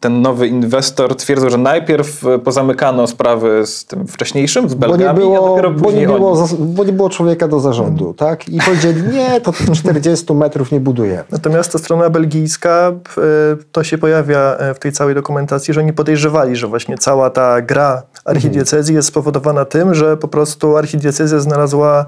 ten 0.00 0.22
nowy 0.22 0.48
inwestor 0.48 1.16
twierdzą, 1.16 1.50
że 1.50 1.58
najpierw 1.58 2.26
e, 2.26 2.38
pozamykano 2.38 3.06
sprawy 3.06 3.66
z 3.66 3.84
tym 3.84 4.06
wcześniejszym, 4.06 4.68
z 4.68 4.74
Bo 4.74 4.80
Belgami, 4.80 5.02
nie, 5.04 5.10
a 5.10 5.14
było, 5.14 5.48
dopiero 5.48 5.70
bo, 5.70 5.92
nie 5.92 6.06
było, 6.06 6.32
oni. 6.32 6.48
bo 6.58 6.84
nie 6.84 6.92
było 6.92 7.10
człowieka 7.10 7.48
do 7.48 7.60
zarządu, 7.60 8.14
tak? 8.14 8.48
I 8.48 8.58
powiedzieli, 8.66 9.02
nie, 9.02 9.40
to 9.40 9.52
tych 9.52 9.70
40 9.80 10.34
metrów 10.34 10.72
nie 10.72 10.80
budujemy. 10.80 11.24
Natomiast 11.30 11.72
ta 11.72 11.78
strona 11.78 12.10
belgijska, 12.10 12.92
to 13.72 13.84
się 13.84 13.98
pojawia 13.98 14.56
w 14.74 14.78
tej 14.78 14.92
całej 14.92 15.14
dokumentacji, 15.14 15.74
że 15.74 15.80
oni 15.80 15.92
podejrzewali, 15.92 16.56
że 16.56 16.66
właśnie 16.66 16.98
cała 16.98 17.30
ta 17.30 17.62
gra 17.62 18.02
archidiecezji 18.24 18.94
jest 18.94 19.08
spowodowana 19.08 19.64
tym, 19.64 19.94
że 19.94 20.16
po 20.16 20.28
prostu 20.28 20.76
archidiecezja 20.76 21.38
znalazła 21.40 22.06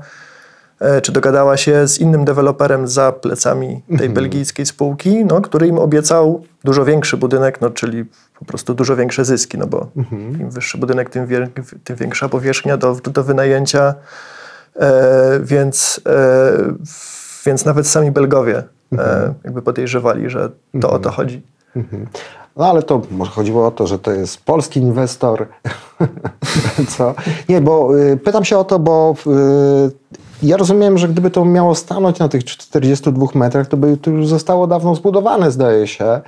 czy 1.02 1.12
dogadała 1.12 1.56
się 1.56 1.88
z 1.88 2.00
innym 2.00 2.24
deweloperem 2.24 2.88
za 2.88 3.12
plecami 3.12 3.82
tej 3.98 4.10
belgijskiej 4.10 4.66
spółki, 4.66 5.24
no, 5.24 5.40
który 5.40 5.66
im 5.66 5.78
obiecał 5.78 6.44
dużo 6.64 6.84
większy 6.84 7.16
budynek, 7.16 7.60
no, 7.60 7.70
czyli 7.70 8.04
po 8.38 8.44
prostu 8.44 8.74
dużo 8.74 8.96
większe 8.96 9.24
zyski, 9.24 9.58
no 9.58 9.66
bo 9.66 9.86
im 10.40 10.50
wyższy 10.50 10.78
budynek, 10.78 11.10
tym, 11.10 11.26
wier- 11.26 11.48
tym 11.84 11.96
większa 11.96 12.28
powierzchnia 12.28 12.76
do, 12.76 12.94
do 12.94 13.24
wynajęcia, 13.24 13.94
e, 14.76 15.40
więc, 15.42 16.00
e, 16.08 16.52
więc 17.46 17.64
nawet 17.64 17.86
sami 17.86 18.10
Belgowie 18.10 18.62
e, 18.98 19.34
jakby 19.44 19.62
podejrzewali, 19.62 20.30
że 20.30 20.50
to 20.80 20.90
o 20.90 20.98
to 20.98 21.10
chodzi. 21.10 21.42
No 22.56 22.66
ale 22.66 22.82
to 22.82 23.02
może 23.10 23.30
chodziło 23.30 23.66
o 23.66 23.70
to, 23.70 23.86
że 23.86 23.98
to 23.98 24.12
jest 24.12 24.44
polski 24.44 24.80
inwestor. 24.80 25.46
Co? 26.96 27.14
Nie, 27.48 27.60
bo 27.60 27.98
y, 27.98 28.16
pytam 28.16 28.44
się 28.44 28.58
o 28.58 28.64
to, 28.64 28.78
bo 28.78 29.14
y, 29.26 29.90
ja 30.44 30.56
rozumiem, 30.56 30.98
że 30.98 31.08
gdyby 31.08 31.30
to 31.30 31.44
miało 31.44 31.74
stanąć 31.74 32.18
na 32.18 32.28
tych 32.28 32.44
42 32.44 33.26
metrach, 33.34 33.66
to 33.66 33.76
by 33.76 33.96
to 33.96 34.10
już 34.10 34.28
zostało 34.28 34.66
dawno 34.66 34.94
zbudowane, 34.94 35.50
zdaje 35.50 35.86
się. 35.86 36.20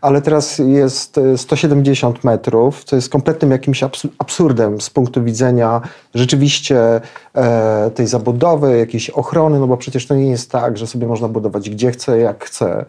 Ale 0.00 0.22
teraz 0.22 0.58
jest 0.58 1.18
y, 1.18 1.38
170 1.38 2.24
metrów, 2.24 2.84
co 2.84 2.96
jest 2.96 3.08
kompletnym 3.08 3.50
jakimś 3.50 3.82
absu- 3.82 4.08
absurdem 4.18 4.80
z 4.80 4.90
punktu 4.90 5.24
widzenia 5.24 5.80
rzeczywiście 6.14 7.00
e, 7.34 7.90
tej 7.94 8.06
zabudowy, 8.06 8.78
jakiejś 8.78 9.10
ochrony, 9.10 9.58
no 9.58 9.66
bo 9.66 9.76
przecież 9.76 10.06
to 10.06 10.14
nie 10.14 10.30
jest 10.30 10.50
tak, 10.50 10.78
że 10.78 10.86
sobie 10.86 11.06
można 11.06 11.28
budować 11.28 11.70
gdzie 11.70 11.90
chce, 11.90 12.18
jak 12.18 12.44
chce. 12.44 12.84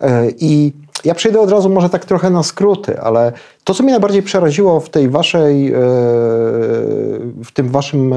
E, 0.00 0.26
I 0.30 0.72
ja 1.04 1.14
przejdę 1.14 1.40
od 1.40 1.50
razu 1.50 1.70
może 1.70 1.88
tak 1.88 2.04
trochę 2.04 2.30
na 2.30 2.42
skróty, 2.42 3.00
ale 3.00 3.32
to, 3.64 3.74
co 3.74 3.82
mnie 3.82 3.92
najbardziej 3.92 4.22
przeraziło 4.22 4.80
w 4.80 4.90
tej 4.90 5.08
waszej, 5.08 5.68
e, 5.68 5.78
w 7.44 7.48
tym 7.54 7.68
waszym 7.68 8.12
e, 8.12 8.16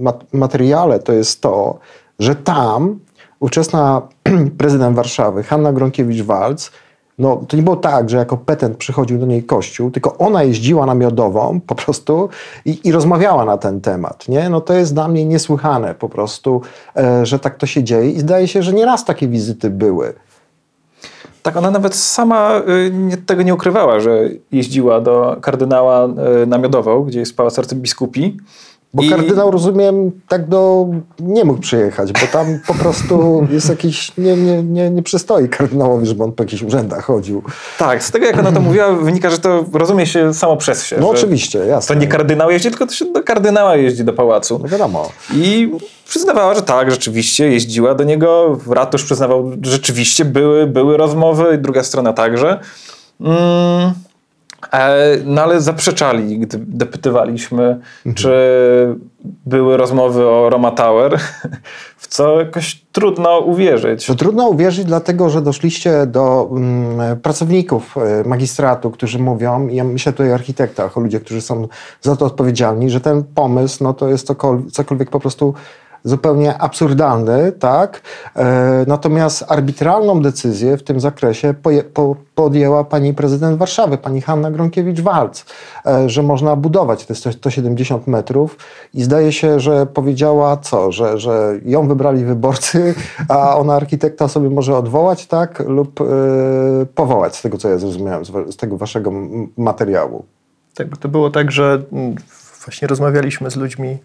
mat- 0.00 0.24
materiale, 0.32 0.98
to 0.98 1.12
jest 1.12 1.40
to, 1.40 1.78
że 2.18 2.34
tam 2.34 2.98
ówczesna 3.40 4.02
prezydent 4.58 4.96
Warszawy, 4.96 5.42
Hanna 5.42 5.72
Gronkiewicz-Walc, 5.72 6.70
no, 7.20 7.36
to 7.48 7.56
nie 7.56 7.62
było 7.62 7.76
tak, 7.76 8.10
że 8.10 8.16
jako 8.16 8.36
petent 8.36 8.76
przychodził 8.76 9.18
do 9.18 9.26
niej 9.26 9.42
kościół, 9.42 9.90
tylko 9.90 10.18
ona 10.18 10.42
jeździła 10.42 10.86
na 10.86 10.94
miodową 10.94 11.60
po 11.66 11.74
prostu 11.74 12.28
i, 12.64 12.80
i 12.84 12.92
rozmawiała 12.92 13.44
na 13.44 13.58
ten 13.58 13.80
temat. 13.80 14.28
Nie? 14.28 14.50
No, 14.50 14.60
to 14.60 14.74
jest 14.74 14.94
dla 14.94 15.08
mnie 15.08 15.24
niesłychane 15.24 15.94
po 15.94 16.08
prostu, 16.08 16.62
e, 16.96 17.26
że 17.26 17.38
tak 17.38 17.56
to 17.56 17.66
się 17.66 17.84
dzieje 17.84 18.10
i 18.10 18.20
zdaje 18.20 18.48
się, 18.48 18.62
że 18.62 18.72
nieraz 18.72 19.04
takie 19.04 19.28
wizyty 19.28 19.70
były. 19.70 20.14
Tak, 21.42 21.56
ona 21.56 21.70
nawet 21.70 21.94
sama 21.94 22.62
y, 23.12 23.16
tego 23.26 23.42
nie 23.42 23.54
ukrywała, 23.54 24.00
że 24.00 24.28
jeździła 24.52 25.00
do 25.00 25.36
kardynała 25.40 26.08
y, 26.42 26.46
na 26.46 26.58
gdzie 27.04 27.20
jest 27.20 27.36
pałac 27.36 27.58
arcybiskupi. 27.58 28.36
Bo 28.94 29.02
I- 29.02 29.10
kardynał, 29.10 29.50
rozumiem, 29.50 30.10
tak 30.28 30.48
do 30.48 30.86
nie 31.20 31.44
mógł 31.44 31.60
przyjechać, 31.60 32.12
bo 32.12 32.26
tam 32.32 32.58
po 32.66 32.74
prostu 32.74 33.16
jest 33.50 33.68
jakiś, 33.68 34.12
nie, 34.18 34.36
nie, 34.36 34.62
nie, 34.62 34.90
nie 34.90 35.02
przystoi 35.02 35.48
kardynałowi, 35.48 36.06
żeby 36.06 36.24
on 36.24 36.32
po 36.32 36.42
jakichś 36.42 36.62
urzędach 36.62 37.04
chodził. 37.04 37.42
Tak, 37.78 38.02
z 38.02 38.10
tego 38.10 38.26
jak 38.26 38.38
ona 38.38 38.52
to 38.52 38.60
mówiła, 38.60 38.92
wynika, 38.92 39.30
że 39.30 39.38
to 39.38 39.64
rozumie 39.72 40.06
się 40.06 40.34
samo 40.34 40.56
przez 40.56 40.86
się. 40.86 40.96
No 41.00 41.08
oczywiście, 41.08 41.58
jasne. 41.58 41.94
To 41.94 42.00
nie 42.00 42.08
kardynał 42.08 42.50
jeździ, 42.50 42.68
tylko 42.68 42.86
to 42.86 42.92
się 42.92 43.12
do 43.12 43.22
kardynała 43.22 43.76
jeździ 43.76 44.04
do 44.04 44.12
pałacu. 44.12 44.60
No 44.62 44.68
wiadomo. 44.68 45.08
I 45.34 45.72
przyznawała, 46.08 46.54
że 46.54 46.62
tak, 46.62 46.90
rzeczywiście 46.90 47.52
jeździła 47.52 47.94
do 47.94 48.04
niego. 48.04 48.58
Ratusz 48.70 49.04
przyznawał, 49.04 49.50
że 49.62 49.70
rzeczywiście 49.70 50.24
były, 50.24 50.66
były 50.66 50.96
rozmowy, 50.96 51.54
i 51.54 51.58
druga 51.58 51.82
strona 51.82 52.12
także. 52.12 52.60
Mm, 53.20 53.92
no 55.24 55.42
ale 55.42 55.60
zaprzeczali, 55.60 56.38
gdy 56.38 56.58
dopytywaliśmy, 56.58 57.80
czy 58.14 58.30
były 59.46 59.76
rozmowy 59.76 60.26
o 60.28 60.50
Roma 60.50 60.70
Tower, 60.70 61.18
w 61.96 62.06
co 62.08 62.40
jakoś 62.40 62.84
trudno 62.92 63.38
uwierzyć. 63.38 64.06
To 64.06 64.14
trudno 64.14 64.48
uwierzyć, 64.48 64.84
dlatego 64.84 65.30
że 65.30 65.42
doszliście 65.42 66.06
do 66.06 66.48
mm, 66.52 67.20
pracowników 67.20 67.96
e, 67.96 68.28
magistratu, 68.28 68.90
którzy 68.90 69.18
mówią, 69.18 69.68
i 69.68 69.76
ja 69.76 69.84
myślę 69.84 70.12
tutaj 70.12 70.30
o 70.30 70.34
architektach, 70.34 70.98
o 70.98 71.00
ludziach, 71.00 71.22
którzy 71.22 71.40
są 71.40 71.68
za 72.00 72.16
to 72.16 72.26
odpowiedzialni, 72.26 72.90
że 72.90 73.00
ten 73.00 73.24
pomysł 73.24 73.84
no, 73.84 73.94
to 73.94 74.08
jest 74.08 74.28
cokol- 74.28 74.70
cokolwiek 74.70 75.10
po 75.10 75.20
prostu 75.20 75.54
zupełnie 76.04 76.58
absurdalny, 76.58 77.52
tak? 77.52 78.00
E, 78.36 78.84
natomiast 78.86 79.44
arbitralną 79.48 80.22
decyzję 80.22 80.76
w 80.76 80.82
tym 80.82 81.00
zakresie 81.00 81.54
podjęła 82.34 82.84
pani 82.84 83.14
prezydent 83.14 83.58
Warszawy, 83.58 83.98
pani 83.98 84.20
Hanna 84.20 84.50
Gronkiewicz-Walc, 84.50 85.44
e, 85.86 86.08
że 86.08 86.22
można 86.22 86.56
budować 86.56 87.06
te 87.06 87.14
100 87.14 87.30
170 87.32 88.06
metrów 88.06 88.56
i 88.94 89.02
zdaje 89.02 89.32
się, 89.32 89.60
że 89.60 89.86
powiedziała 89.86 90.56
co, 90.56 90.92
że, 90.92 91.18
że 91.18 91.60
ją 91.64 91.88
wybrali 91.88 92.24
wyborcy, 92.24 92.94
a 93.28 93.56
ona 93.56 93.74
architekta 93.74 94.28
sobie 94.28 94.50
może 94.50 94.76
odwołać, 94.76 95.26
tak? 95.26 95.62
Lub 95.66 96.00
e, 96.00 96.04
powołać, 96.94 97.36
z 97.36 97.42
tego 97.42 97.58
co 97.58 97.68
ja 97.68 97.78
zrozumiałem, 97.78 98.24
z, 98.24 98.56
tego 98.56 98.76
waszego 98.76 99.12
materiału. 99.56 100.24
Tak, 100.74 100.96
to 100.96 101.08
było 101.08 101.30
tak, 101.30 101.52
że 101.52 101.82
mm, 101.92 102.14
właśnie 102.64 102.88
rozmawialiśmy 102.88 103.50
z 103.50 103.56
ludźmi 103.56 103.98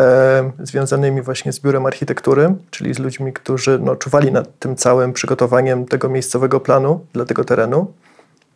e, 0.00 0.52
związanymi 0.62 1.22
właśnie 1.22 1.52
z 1.52 1.60
biurem 1.60 1.86
architektury, 1.86 2.54
czyli 2.70 2.94
z 2.94 2.98
ludźmi, 2.98 3.32
którzy 3.32 3.78
no, 3.78 3.96
czuwali 3.96 4.32
nad 4.32 4.58
tym 4.58 4.76
całym 4.76 5.12
przygotowaniem 5.12 5.86
tego 5.86 6.08
miejscowego 6.08 6.60
planu 6.60 7.00
dla 7.12 7.24
tego 7.24 7.44
terenu. 7.44 7.86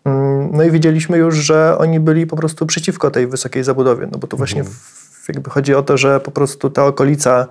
Mm, 0.04 0.50
No 0.52 0.62
i 0.62 0.70
widzieliśmy 0.70 1.18
już, 1.18 1.34
że 1.34 1.78
oni 1.78 2.00
byli 2.00 2.26
po 2.26 2.36
prostu 2.36 2.66
przeciwko 2.66 3.10
tej 3.10 3.26
wysokiej 3.26 3.64
zabudowie, 3.64 4.08
no 4.12 4.18
bo 4.18 4.26
to 4.26 4.36
właśnie 4.36 4.64
w, 4.64 5.24
jakby 5.28 5.50
chodzi 5.50 5.74
o 5.74 5.82
to, 5.82 5.96
że 5.96 6.20
po 6.20 6.30
prostu 6.30 6.70
ta 6.70 6.84
okolica, 6.86 7.46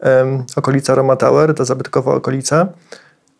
em, 0.00 0.44
okolica 0.56 0.94
Roma 0.94 1.16
Tower, 1.16 1.54
ta 1.54 1.64
zabytkowa 1.64 2.14
okolica, 2.14 2.66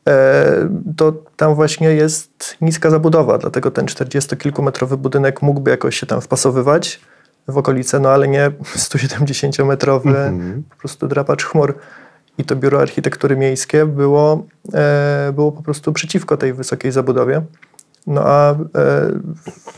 e, 0.08 0.68
to 0.96 1.12
tam 1.36 1.54
właśnie 1.54 1.88
jest 1.88 2.56
niska 2.60 2.90
zabudowa, 2.90 3.38
dlatego 3.38 3.70
ten 3.70 3.86
40-kilkumetrowy 3.86 4.96
budynek 4.96 5.42
mógłby 5.42 5.70
jakoś 5.70 5.96
się 5.96 6.06
tam 6.06 6.20
wpasowywać, 6.20 7.00
w 7.48 7.58
okolice, 7.58 8.00
no 8.00 8.08
ale 8.08 8.28
nie 8.28 8.50
170-metrowy 8.76 10.08
Mhm. 10.16 10.62
po 10.70 10.76
prostu 10.76 11.08
drapacz 11.08 11.44
chmur. 11.44 11.74
I 12.38 12.44
to 12.44 12.56
biuro 12.56 12.80
architektury 12.80 13.36
miejskie 13.36 13.86
było, 13.86 14.44
e, 14.74 15.32
było 15.34 15.52
po 15.52 15.62
prostu 15.62 15.92
przeciwko 15.92 16.36
tej 16.36 16.52
wysokiej 16.52 16.92
zabudowie. 16.92 17.42
No 18.06 18.22
a 18.24 18.52
e, 18.52 18.56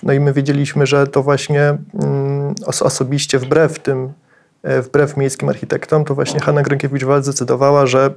no 0.02 0.12
i 0.12 0.20
my 0.20 0.32
wiedzieliśmy, 0.32 0.86
że 0.86 1.06
to 1.06 1.22
właśnie 1.22 1.78
mm, 2.02 2.54
os 2.66 2.82
osobiście 2.82 3.38
wbrew 3.38 3.78
tym, 3.78 4.12
e, 4.62 4.82
wbrew 4.82 5.16
miejskim 5.16 5.48
architektom, 5.48 6.04
to 6.04 6.14
właśnie 6.14 6.40
Hanna 6.40 6.62
Gronkiewicz-Waltz 6.62 7.22
zdecydowała, 7.22 7.86
że 7.86 8.10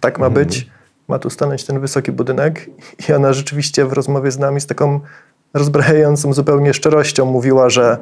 tak 0.00 0.18
ma 0.18 0.30
być, 0.30 0.70
ma 1.08 1.18
tu 1.18 1.30
stanąć 1.30 1.64
ten 1.64 1.80
wysoki 1.80 2.12
budynek 2.12 2.70
i 3.08 3.12
ona 3.12 3.32
rzeczywiście 3.32 3.84
w 3.84 3.92
rozmowie 3.92 4.30
z 4.30 4.38
nami 4.38 4.60
z 4.60 4.66
taką 4.66 5.00
rozbrajającą 5.54 6.32
zupełnie 6.32 6.74
szczerością 6.74 7.24
mówiła, 7.24 7.70
że 7.70 7.98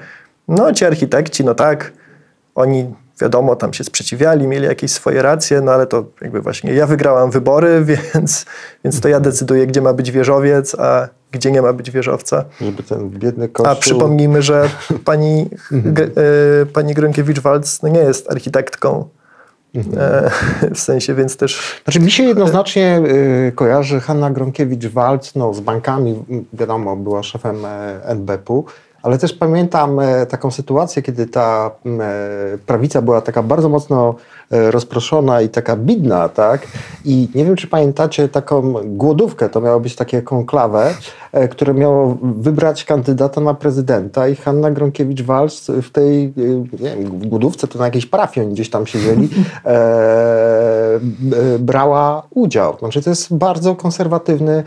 no 0.49 0.73
ci 0.73 0.85
architekci, 0.85 1.45
no 1.45 1.55
tak, 1.55 1.93
oni 2.55 2.95
wiadomo, 3.21 3.57
tam 3.57 3.73
się 3.73 3.85
sprzeciwiali, 3.85 4.47
mieli 4.47 4.67
jakieś 4.67 4.93
swoje 4.93 5.23
racje, 5.23 5.61
no 5.61 5.73
ale 5.73 5.87
to 5.87 6.05
jakby 6.21 6.41
właśnie 6.41 6.73
ja 6.73 6.87
wygrałam 6.87 7.31
wybory, 7.31 7.85
więc, 8.15 8.47
więc 8.85 9.01
to 9.01 9.09
ja 9.09 9.21
decyduję, 9.21 9.67
gdzie 9.67 9.83
ma 9.83 9.93
być 9.93 10.11
wieżowiec, 10.11 10.75
a 10.75 11.09
gdzie 11.33 11.51
nie 11.51 11.63
ma 11.63 11.73
być 11.73 11.91
wieżowca. 11.91 12.45
Żeby 12.61 12.83
ten 12.83 13.11
biedny 13.11 13.49
kościół... 13.49 13.73
A 13.73 13.77
przypomnijmy, 13.77 14.43
że 14.43 14.69
pani, 15.05 15.51
G- 15.71 16.11
e, 16.63 16.67
pani 16.67 16.95
Gronkiewicz-Waltz 16.95 17.83
no 17.83 17.89
nie 17.89 18.01
jest 18.01 18.31
architektką. 18.31 19.09
E, 19.97 20.31
w 20.75 20.79
sensie, 20.79 21.15
więc 21.15 21.37
też 21.37 21.81
Znaczy 21.85 22.01
mi 22.01 22.11
się 22.11 22.23
jednoznacznie 22.23 23.03
y, 23.49 23.53
kojarzy 23.55 24.01
Hanna 24.01 24.31
Gronkiewicz-Waltz 24.31 25.33
no, 25.37 25.55
z 25.55 25.61
bankami, 25.61 26.25
wiadomo, 26.53 26.97
była 26.97 27.23
szefem 27.23 27.65
e, 27.65 28.01
NBP-u, 28.05 28.65
ale 29.03 29.19
też 29.19 29.33
pamiętam 29.33 30.01
e, 30.01 30.27
taką 30.27 30.51
sytuację, 30.51 31.03
kiedy 31.03 31.27
ta 31.27 31.71
e, 31.87 32.59
prawica 32.67 33.03
była 33.03 33.21
taka 33.21 33.43
bardzo 33.43 33.69
mocno 33.69 34.15
e, 34.51 34.71
rozproszona 34.71 35.41
i 35.41 35.49
taka 35.49 35.77
bidna, 35.77 36.29
tak? 36.29 36.67
I 37.05 37.29
nie 37.35 37.45
wiem, 37.45 37.57
czy 37.57 37.67
pamiętacie 37.67 38.29
taką 38.29 38.75
głodówkę, 38.85 39.49
to 39.49 39.61
miało 39.61 39.81
być 39.81 39.97
takie 39.97 40.23
konklawę, 40.23 40.95
które 41.51 41.75
miało 41.75 42.19
wybrać 42.23 42.85
kandydata 42.85 43.41
na 43.41 43.55
prezydenta 43.55 44.29
i 44.29 44.37
Hanna 44.37 44.71
Gronkiewicz-Waltz 44.71 45.73
w 45.83 45.91
tej, 45.91 46.33
nie 46.81 46.91
wiem, 46.97 47.05
w 47.05 47.27
głodówce 47.27 47.67
to 47.67 47.79
na 47.79 47.85
jakiejś 47.85 48.07
parafii 48.07 48.47
oni 48.47 48.55
gdzieś 48.55 48.71
tam 48.71 48.87
siedzieli, 48.87 49.29
e, 49.67 50.99
brała 51.59 52.23
udział. 52.31 52.77
Znaczy 52.79 53.03
to 53.03 53.11
jest 53.11 53.35
bardzo 53.35 53.77
konserwatywny 53.77 54.65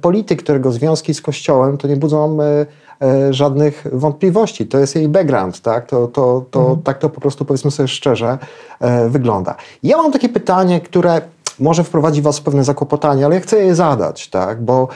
polityk, 0.00 0.42
którego 0.42 0.72
związki 0.72 1.14
z 1.14 1.22
Kościołem 1.22 1.78
to 1.78 1.88
nie 1.88 1.96
budzą 1.96 2.38
e, 2.42 2.66
e, 3.02 3.32
żadnych 3.32 3.86
wątpliwości. 3.92 4.66
To 4.66 4.78
jest 4.78 4.96
jej 4.96 5.08
background, 5.08 5.60
tak? 5.60 5.86
To, 5.86 6.06
to, 6.06 6.44
to, 6.50 6.78
Tak 6.84 6.98
to 6.98 7.10
po 7.10 7.20
prostu, 7.20 7.44
powiedzmy 7.44 7.70
sobie 7.70 7.88
szczerze, 7.88 8.38
e, 8.80 9.08
wygląda. 9.08 9.54
Ja 9.82 9.96
mam 9.96 10.12
takie 10.12 10.28
pytanie, 10.28 10.80
które 10.80 11.20
może 11.58 11.84
wprowadzi 11.84 12.22
was 12.22 12.38
w 12.38 12.42
pewne 12.42 12.64
zakłopotanie, 12.64 13.24
ale 13.24 13.34
ja 13.34 13.40
chcę 13.40 13.64
je 13.64 13.74
zadać, 13.74 14.28
tak? 14.28 14.62
Bo 14.62 14.88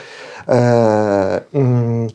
e, 0.47 1.41
mm, 1.53 2.07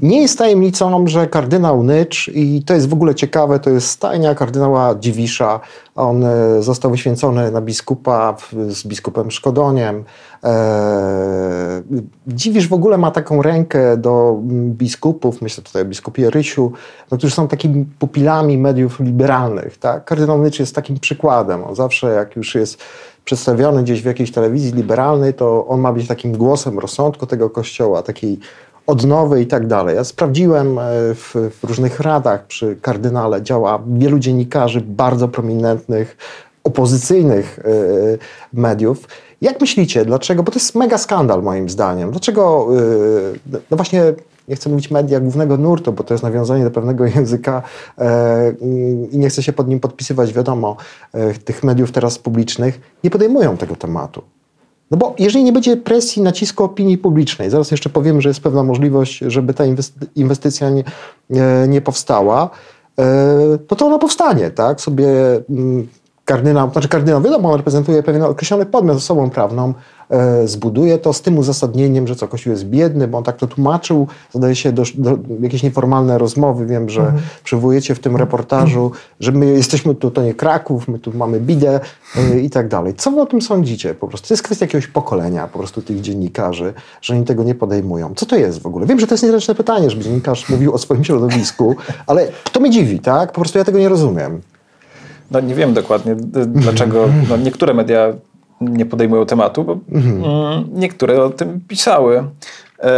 nie 0.00 0.22
jest 0.22 0.38
tajemnicą, 0.38 1.06
że 1.06 1.26
kardynał 1.26 1.82
Nycz, 1.82 2.30
i 2.34 2.62
to 2.66 2.74
jest 2.74 2.88
w 2.88 2.92
ogóle 2.92 3.14
ciekawe, 3.14 3.60
to 3.60 3.70
jest 3.70 3.88
stajnia 3.88 4.34
kardynała 4.34 4.94
Dziwisza. 4.94 5.60
On 5.94 6.24
e, 6.24 6.62
został 6.62 6.90
wyświęcony 6.90 7.50
na 7.50 7.60
biskupa 7.60 8.36
z 8.68 8.86
biskupem 8.86 9.30
Szkodoniem. 9.30 10.04
E, 10.44 11.82
Dziwisz 12.26 12.68
w 12.68 12.72
ogóle 12.72 12.98
ma 12.98 13.10
taką 13.10 13.42
rękę 13.42 13.96
do 13.96 14.40
mm, 14.42 14.72
biskupów, 14.72 15.42
myślę 15.42 15.64
tutaj 15.64 15.82
o 15.82 15.84
biskupie 15.84 16.30
Rysiu, 16.30 16.72
no, 17.10 17.18
którzy 17.18 17.34
są 17.34 17.48
takimi 17.48 17.84
pupilami 17.98 18.58
mediów 18.58 19.00
liberalnych. 19.00 19.78
Tak? 19.78 20.04
Kardynał 20.04 20.42
Nycz 20.42 20.58
jest 20.58 20.74
takim 20.74 20.98
przykładem. 20.98 21.64
On 21.64 21.74
zawsze 21.74 22.10
jak 22.10 22.36
już 22.36 22.54
jest 22.54 22.82
przedstawiony 23.24 23.82
gdzieś 23.82 24.02
w 24.02 24.04
jakiejś 24.04 24.32
telewizji 24.32 24.72
liberalnej, 24.72 25.34
to 25.34 25.66
on 25.66 25.80
ma 25.80 25.92
być 25.92 26.06
takim 26.06 26.32
głosem 26.32 26.78
rozsądku 26.78 27.26
tego 27.26 27.50
kościoła, 27.50 28.02
takiej 28.02 28.38
odnowy 28.86 29.42
i 29.42 29.46
tak 29.46 29.66
dalej. 29.66 29.96
Ja 29.96 30.04
sprawdziłem 30.04 30.78
e, 30.78 30.82
w, 31.14 31.34
w 31.60 31.64
różnych 31.64 32.00
radach 32.00 32.46
przy 32.46 32.76
kardynale 32.82 33.42
działa 33.42 33.82
wielu 33.86 34.18
dziennikarzy 34.18 34.80
bardzo 34.80 35.28
prominentnych, 35.28 36.16
opozycyjnych 36.64 37.58
e, 37.58 37.62
mediów. 38.52 39.08
Jak 39.40 39.60
myślicie, 39.60 40.04
dlaczego? 40.04 40.42
Bo 40.42 40.52
to 40.52 40.58
jest 40.58 40.74
mega 40.74 40.98
skandal 40.98 41.42
moim 41.42 41.68
zdaniem. 41.68 42.10
Dlaczego, 42.10 42.68
e, 43.52 43.58
no 43.70 43.76
właśnie, 43.76 44.02
nie 44.48 44.56
chcę 44.56 44.70
mówić 44.70 44.90
media 44.90 45.20
głównego 45.20 45.56
nurtu, 45.56 45.92
bo 45.92 46.04
to 46.04 46.14
jest 46.14 46.24
nawiązanie 46.24 46.64
do 46.64 46.70
pewnego 46.70 47.06
języka 47.16 47.62
i 49.10 49.18
nie 49.18 49.28
chcę 49.28 49.42
się 49.42 49.52
pod 49.52 49.68
nim 49.68 49.80
podpisywać, 49.80 50.32
wiadomo, 50.32 50.76
tych 51.44 51.64
mediów 51.64 51.92
teraz 51.92 52.18
publicznych, 52.18 52.80
nie 53.04 53.10
podejmują 53.10 53.56
tego 53.56 53.76
tematu. 53.76 54.22
No 54.94 54.98
bo 54.98 55.14
jeżeli 55.18 55.44
nie 55.44 55.52
będzie 55.52 55.76
presji, 55.76 56.22
nacisku 56.22 56.64
opinii 56.64 56.98
publicznej, 56.98 57.50
zaraz 57.50 57.70
jeszcze 57.70 57.90
powiem, 57.90 58.20
że 58.20 58.28
jest 58.28 58.40
pewna 58.40 58.62
możliwość, 58.62 59.18
żeby 59.26 59.54
ta 59.54 59.64
inwesty- 59.64 60.06
inwestycja 60.16 60.70
nie, 60.70 60.84
e, 61.30 61.68
nie 61.68 61.80
powstała, 61.80 62.50
e, 62.98 63.04
no 63.70 63.76
to 63.76 63.86
ona 63.86 63.98
powstanie, 63.98 64.50
tak? 64.50 64.80
Sobie 64.80 65.06
mm, 65.50 65.88
kardynał, 66.24 66.72
znaczy 66.72 66.88
kardynał, 66.88 67.22
wiadomo, 67.22 67.50
on 67.50 67.56
reprezentuje 67.56 68.02
pewien 68.02 68.22
określony 68.22 68.66
podmiot, 68.66 68.96
osobą 68.96 69.30
prawną, 69.30 69.74
e, 70.10 70.48
zbuduje 70.48 70.98
to 70.98 71.12
z 71.12 71.22
tym 71.22 71.38
uzasadnieniem, 71.38 72.06
że 72.06 72.16
co, 72.16 72.28
Kościół 72.28 72.50
jest 72.50 72.64
biedny, 72.64 73.08
bo 73.08 73.18
on 73.18 73.24
tak 73.24 73.36
to 73.36 73.46
tłumaczył, 73.46 74.06
zadaje 74.32 74.56
się 74.56 74.72
do, 74.72 74.82
do 74.94 75.18
jakieś 75.40 75.62
nieformalne 75.62 76.18
rozmowy, 76.18 76.66
wiem, 76.66 76.88
że 76.88 77.12
przywołujecie 77.44 77.94
w 77.94 78.00
tym 78.00 78.16
reportażu, 78.16 78.90
że 79.20 79.32
my 79.32 79.46
jesteśmy 79.46 79.94
tu, 79.94 80.10
to 80.10 80.22
nie 80.22 80.34
Kraków, 80.34 80.88
my 80.88 80.98
tu 80.98 81.12
mamy 81.14 81.40
bidę 81.40 81.80
e, 82.16 82.40
i 82.40 82.50
tak 82.50 82.68
dalej. 82.68 82.94
Co 82.94 83.10
wy 83.10 83.20
o 83.20 83.26
tym 83.26 83.42
sądzicie 83.42 83.94
po 83.94 84.08
prostu? 84.08 84.28
To 84.28 84.34
jest 84.34 84.42
kwestia 84.42 84.64
jakiegoś 84.64 84.86
pokolenia 84.86 85.46
po 85.46 85.58
prostu 85.58 85.82
tych 85.82 86.00
dziennikarzy, 86.00 86.74
że 87.02 87.14
oni 87.14 87.24
tego 87.24 87.44
nie 87.44 87.54
podejmują. 87.54 88.12
Co 88.16 88.26
to 88.26 88.36
jest 88.36 88.62
w 88.62 88.66
ogóle? 88.66 88.86
Wiem, 88.86 89.00
że 89.00 89.06
to 89.06 89.14
jest 89.14 89.22
niezręczne 89.22 89.54
pytanie, 89.54 89.90
żeby 89.90 90.02
dziennikarz 90.02 90.48
mówił 90.48 90.74
o 90.74 90.78
swoim 90.78 91.04
środowisku, 91.04 91.76
ale 92.06 92.28
to 92.52 92.60
mnie 92.60 92.70
dziwi, 92.70 93.00
tak? 93.00 93.32
Po 93.32 93.40
prostu 93.40 93.58
ja 93.58 93.64
tego 93.64 93.78
nie 93.78 93.88
rozumiem. 93.88 94.40
No 95.30 95.40
nie 95.40 95.54
wiem 95.54 95.74
dokładnie 95.74 96.14
dlaczego 96.46 97.08
no, 97.28 97.36
niektóre 97.36 97.74
media 97.74 98.12
nie 98.60 98.86
podejmują 98.86 99.26
tematu, 99.26 99.64
bo 99.64 99.78
mm, 99.92 100.64
niektóre 100.72 101.24
o 101.24 101.30
tym 101.30 101.60
pisały. 101.68 102.24
E, 102.80 102.90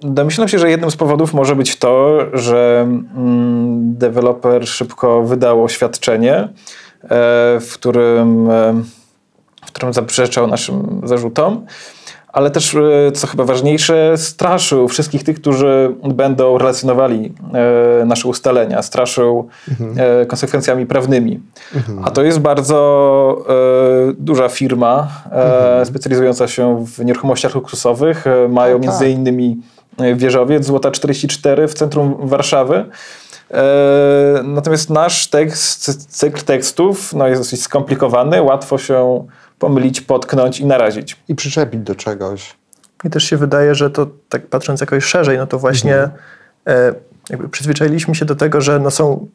domyślam 0.00 0.48
się, 0.48 0.58
że 0.58 0.70
jednym 0.70 0.90
z 0.90 0.96
powodów 0.96 1.34
może 1.34 1.56
być 1.56 1.76
to, 1.76 2.18
że 2.32 2.80
mm, 2.80 3.98
deweloper 3.98 4.68
szybko 4.68 5.22
wydał 5.22 5.64
oświadczenie, 5.64 6.34
e, 6.34 6.48
w 7.60 7.70
którym, 7.74 8.50
e, 8.50 8.82
w 9.66 9.72
którym 9.72 9.92
zaprzeczał 9.92 10.46
naszym 10.46 11.00
zarzutom. 11.04 11.66
Ale 12.34 12.50
też, 12.50 12.74
e, 12.74 13.12
co 13.12 13.26
chyba 13.26 13.44
ważniejsze, 13.44 14.12
straszył 14.16 14.88
wszystkich 14.88 15.24
tych, 15.24 15.40
którzy 15.40 15.94
będą 16.14 16.58
relacjonowali 16.58 17.34
e, 18.02 18.04
nasze 18.04 18.28
ustalenia, 18.28 18.82
straszył 18.82 19.48
e, 19.96 20.26
konsekwencjami 20.26 20.86
prawnymi. 20.86 21.40
A 22.04 22.10
to 22.10 22.22
jest 22.22 22.38
bardzo 22.38 22.74
duża 24.18 24.48
firma 24.48 25.08
e, 25.32 25.86
specjalizująca 25.86 26.48
się 26.48 26.84
w 26.86 27.04
nieruchomościach 27.04 27.54
luksusowych. 27.54 28.24
Mają 28.48 28.80
tak. 28.80 28.88
między 28.88 29.10
innymi 29.10 29.56
wieżowiec 30.14 30.64
Złota 30.64 30.90
44 30.90 31.68
w 31.68 31.74
centrum 31.74 32.16
Warszawy. 32.18 32.84
Natomiast 34.44 34.90
nasz 34.90 35.26
tekst, 35.26 36.08
cykl 36.16 36.44
tekstów 36.44 37.12
no, 37.12 37.28
jest 37.28 37.40
dosyć 37.40 37.62
skomplikowany, 37.62 38.42
łatwo 38.42 38.78
się 38.78 39.26
pomylić, 39.68 40.00
potknąć 40.00 40.60
i 40.60 40.66
narazić. 40.66 41.16
I 41.28 41.34
przyczepić 41.34 41.80
do 41.80 41.94
czegoś. 41.94 42.54
Mi 43.04 43.10
też 43.10 43.24
się 43.24 43.36
wydaje, 43.36 43.74
że 43.74 43.90
to 43.90 44.06
tak 44.28 44.46
patrząc 44.46 44.80
jakoś 44.80 45.04
szerzej, 45.04 45.38
no 45.38 45.46
to 45.46 45.58
właśnie 45.58 45.96
e, 46.68 46.94
jakby 47.30 47.48
przyzwyczailiśmy 47.48 48.14
się 48.14 48.24
do 48.24 48.34
tego, 48.36 48.60
że 48.60 48.78
no 48.80 48.90
są 48.90 49.26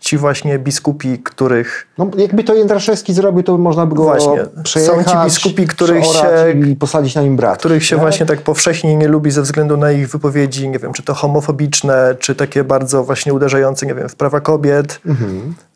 ci 0.00 0.16
właśnie 0.18 0.58
biskupi, 0.58 1.18
których 1.18 1.86
No, 1.98 2.10
jakby 2.18 2.44
to 2.44 2.54
Jędraszewski 2.54 3.12
zrobił, 3.14 3.42
to 3.42 3.52
by 3.52 3.58
można 3.62 3.86
by 3.86 3.94
go 3.94 4.02
Właśnie. 4.02 4.44
przejechać, 4.64 5.06
Są 5.06 5.12
ci 5.12 5.16
biskupi, 5.24 5.66
których 5.66 6.04
się- 6.04 6.50
i 6.70 6.76
posadzić 6.76 7.14
na 7.14 7.22
nim 7.22 7.36
brat. 7.36 7.58
których 7.58 7.84
się 7.84 7.96
nie? 7.96 8.02
właśnie 8.02 8.26
tak 8.26 8.40
powszechnie 8.42 8.96
nie 8.96 9.08
lubi 9.08 9.30
ze 9.30 9.42
względu 9.42 9.76
na 9.76 9.92
ich 9.92 10.08
wypowiedzi, 10.08 10.68
nie 10.68 10.78
wiem, 10.78 10.92
czy 10.92 11.02
to 11.02 11.14
homofobiczne, 11.14 12.14
czy 12.18 12.34
takie 12.34 12.64
bardzo 12.64 13.04
właśnie 13.04 13.34
uderzające, 13.34 13.86
nie 13.86 13.94
wiem, 13.94 14.08
w 14.08 14.16
prawa 14.16 14.40
kobiet. 14.40 15.00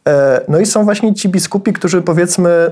E, 0.09 0.41
No 0.49 0.59
i 0.59 0.67
są 0.67 0.85
właśnie 0.85 1.15
ci 1.15 1.29
biskupi, 1.29 1.73
którzy 1.73 2.03
powiedzmy, 2.03 2.71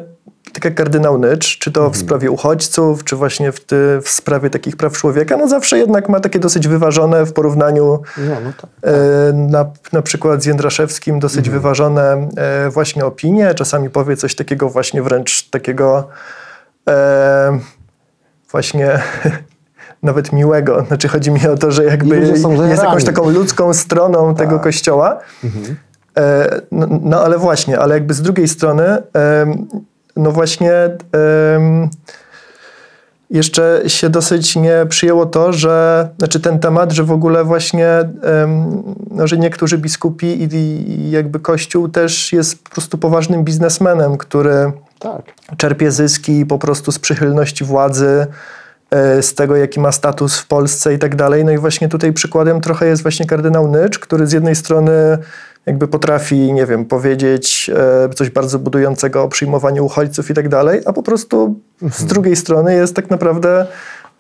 tak 0.53 0.65
jak 0.65 0.75
kardynał 0.75 1.19
Nycz, 1.19 1.59
czy 1.59 1.73
to 1.73 1.91
w 1.91 1.97
sprawie 1.97 2.31
uchodźców, 2.31 3.05
czy 3.05 3.17
właśnie 3.17 3.53
w, 3.53 3.61
ty, 3.65 4.01
w 4.03 4.09
sprawie 4.09 4.51
takich 4.51 4.77
praw 4.77 4.93
człowieka, 4.93 5.37
no 5.37 5.49
zawsze 5.49 5.79
jednak 5.79 6.09
ma 6.09 6.21
takie 6.21 6.39
dosyć 6.39 6.69
wyważone 6.69 7.25
w 7.25 7.33
porównaniu 7.33 8.03
No, 8.19 8.35
no 8.45 8.53
tak. 8.61 8.71
e, 8.83 9.33
na, 9.33 9.67
na 9.93 10.03
przykład 10.03 10.43
z 10.43 10.47
Jędraszewskim 10.47 11.21
dosyć 11.21 11.51
wyważone 11.51 12.29
e, 12.37 12.71
właśnie 12.71 13.05
opinie. 13.05 13.55
Czasami 13.55 13.91
powie 13.91 14.17
coś 14.17 14.35
takiego 14.35 14.69
właśnie 14.69 15.03
wręcz 15.03 15.51
takiego 15.51 16.09
e, 16.89 17.59
właśnie 18.51 18.99
nawet 20.03 20.33
miłego. 20.33 20.85
Znaczy 20.89 21.09
chodzi 21.09 21.31
mi 21.31 21.47
o 21.47 21.57
to, 21.57 21.71
że 21.71 21.85
jakby 21.85 22.17
jest 22.17 22.83
jakąś 22.83 23.05
taką 23.05 23.31
ludzką 23.31 23.75
stroną 23.75 24.35
tego 24.35 24.53
Tak. 24.53 24.63
kościoła. 24.63 25.19
E, 26.19 26.61
no, 26.73 26.87
no 27.03 27.25
ale 27.25 27.39
właśnie, 27.39 27.79
ale 27.79 27.95
jakby 27.95 28.15
z 28.15 28.23
drugiej 28.23 28.49
strony, 28.49 29.03
no 30.19 30.33
właśnie 30.33 30.73
em, 31.53 31.91
jeszcze 33.31 33.83
się 33.87 34.11
dosyć 34.11 34.57
nie 34.57 34.87
przyjęło 34.89 35.27
to, 35.27 35.53
że, 35.53 36.09
znaczy 36.19 36.41
ten 36.41 36.59
temat, 36.59 36.93
że 36.93 37.05
w 37.05 37.13
ogóle 37.13 37.45
właśnie, 37.45 37.89
em, 37.89 38.83
no, 39.11 39.27
że 39.27 39.39
niektórzy 39.39 39.79
biskupi 39.79 40.27
i, 40.27 40.55
i 40.55 41.11
jakby 41.11 41.41
kościół 41.41 41.89
też 41.89 42.33
jest 42.33 42.65
po 42.65 42.71
prostu 42.71 42.99
poważnym 42.99 43.45
biznesmenem, 43.45 44.17
który 44.17 44.73
Tak. 44.99 45.23
czerpie 45.57 45.91
zyski 45.91 46.47
po 46.47 46.59
prostu 46.59 46.93
z 46.93 46.99
przychylności 46.99 47.65
władzy, 47.65 48.27
e, 48.91 49.23
z 49.23 49.35
tego, 49.35 49.57
jaki 49.57 49.81
ma 49.81 49.93
status 49.93 50.39
w 50.39 50.47
Polsce 50.47 50.95
i 50.95 50.99
tak 50.99 51.17
dalej. 51.17 51.45
No 51.45 51.51
i 51.51 51.59
właśnie 51.59 51.89
tutaj 51.89 52.13
przykładem 52.13 52.61
trochę 52.61 52.87
jest 52.87 53.03
właśnie 53.03 53.27
kardynał 53.27 53.71
Nycz, 53.71 53.99
który 53.99 54.27
z 54.27 54.33
jednej 54.33 54.57
strony 54.57 55.19
jakby 55.67 55.89
potrafi, 55.89 56.53
nie 56.53 56.67
wiem, 56.67 56.85
powiedzieć 56.85 57.71
e, 57.75 58.15
coś 58.15 58.31
bardzo 58.31 58.59
budującego 58.59 59.23
o 59.23 59.29
przyjmowaniu 59.29 59.85
uchodźców 59.85 60.31
i 60.31 60.35
tak 60.35 60.49
dalej, 60.49 60.81
a 60.87 60.93
po 60.93 61.03
prostu 61.03 61.61
z 61.93 62.05
drugiej 62.05 62.37
strony 62.37 62.75
jest 62.75 62.97
tak 62.97 63.11
naprawdę 63.11 63.67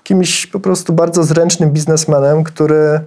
kimś 0.02 0.46
po 0.46 0.60
prostu 0.60 0.92
bardzo 0.92 1.24
zręcznym 1.24 1.70
biznesmenem, 1.70 2.44
który 2.44 3.00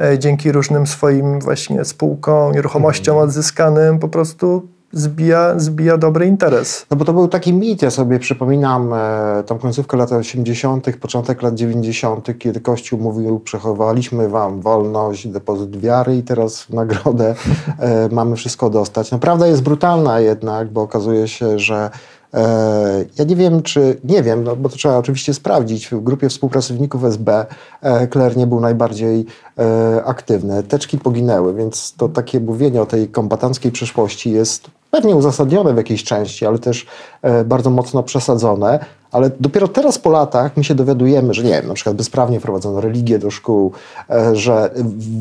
e, 0.00 0.18
dzięki 0.18 0.52
różnym 0.52 0.86
swoim 0.86 1.40
właśnie 1.40 1.84
spółkom, 1.84 2.52
nieruchomościom 2.52 3.16
odzyskanym 3.16 3.98
po 3.98 4.08
prostu 4.08 4.68
zbija, 4.92 5.54
zbija 5.56 5.98
dobry 5.98 6.26
interes. 6.26 6.86
No 6.90 6.96
bo 6.96 7.04
to 7.04 7.12
był 7.12 7.28
taki 7.28 7.52
mit, 7.52 7.82
ja 7.82 7.90
sobie 7.90 8.18
przypominam 8.18 8.92
e, 8.92 9.42
tą 9.46 9.58
końcówkę 9.58 9.96
lat 9.96 10.12
80., 10.12 10.96
początek 10.96 11.42
lat 11.42 11.54
90., 11.54 12.38
kiedy 12.38 12.60
Kościół 12.60 12.98
mówił, 12.98 13.40
przechowaliśmy 13.40 14.28
wam 14.28 14.60
wolność, 14.60 15.28
depozyt 15.28 15.80
wiary 15.80 16.16
i 16.16 16.22
teraz 16.22 16.62
w 16.62 16.70
nagrodę 16.70 17.34
e, 17.78 18.08
mamy 18.12 18.36
wszystko 18.36 18.70
dostać. 18.70 19.10
No 19.10 19.18
prawda 19.18 19.46
jest 19.46 19.62
brutalna 19.62 20.20
jednak, 20.20 20.68
bo 20.68 20.82
okazuje 20.82 21.28
się, 21.28 21.58
że 21.58 21.90
e, 22.34 23.04
ja 23.18 23.24
nie 23.24 23.36
wiem, 23.36 23.62
czy, 23.62 24.00
nie 24.04 24.22
wiem, 24.22 24.44
no 24.44 24.56
bo 24.56 24.68
to 24.68 24.76
trzeba 24.76 24.96
oczywiście 24.96 25.34
sprawdzić, 25.34 25.88
w 25.88 26.00
grupie 26.00 26.28
współpracowników 26.28 27.04
SB 27.04 27.46
e, 27.82 28.06
Kler 28.06 28.36
nie 28.36 28.46
był 28.46 28.60
najbardziej 28.60 29.26
e, 29.58 30.04
aktywny. 30.04 30.62
Teczki 30.62 30.98
poginęły, 30.98 31.54
więc 31.54 31.94
to 31.96 32.08
takie 32.08 32.40
mówienie 32.40 32.82
o 32.82 32.86
tej 32.86 33.08
kombatanckiej 33.08 33.72
przeszłości 33.72 34.32
jest 34.32 34.79
pewnie 34.90 35.16
uzasadnione 35.16 35.74
w 35.74 35.76
jakiejś 35.76 36.04
części, 36.04 36.46
ale 36.46 36.58
też 36.58 36.86
e, 37.22 37.44
bardzo 37.44 37.70
mocno 37.70 38.02
przesadzone. 38.02 38.78
Ale 39.12 39.30
dopiero 39.40 39.68
teraz 39.68 39.98
po 39.98 40.10
latach 40.10 40.56
my 40.56 40.64
się 40.64 40.74
dowiadujemy, 40.74 41.34
że 41.34 41.42
nie 41.42 41.50
wiem, 41.50 41.66
na 41.66 41.74
przykład 41.74 41.96
bezprawnie 41.96 42.40
wprowadzono 42.40 42.80
religię 42.80 43.18
do 43.18 43.30
szkół, 43.30 43.72
e, 44.10 44.36
że 44.36 44.70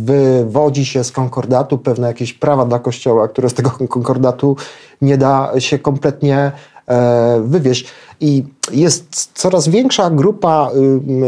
wywodzi 0.03 0.85
się 0.85 1.03
z 1.03 1.11
konkordatu 1.11 1.77
pewne 1.77 2.07
jakieś 2.07 2.33
prawa 2.33 2.65
dla 2.65 2.79
Kościoła, 2.79 3.27
które 3.27 3.49
z 3.49 3.53
tego 3.53 3.71
konkordatu 3.89 4.55
nie 5.01 5.17
da 5.17 5.51
się 5.59 5.79
kompletnie 5.79 6.51
e, 6.87 7.41
wywieźć. 7.43 7.87
I 8.21 8.43
jest 8.71 9.31
coraz 9.33 9.67
większa 9.67 10.09
grupa 10.09 10.69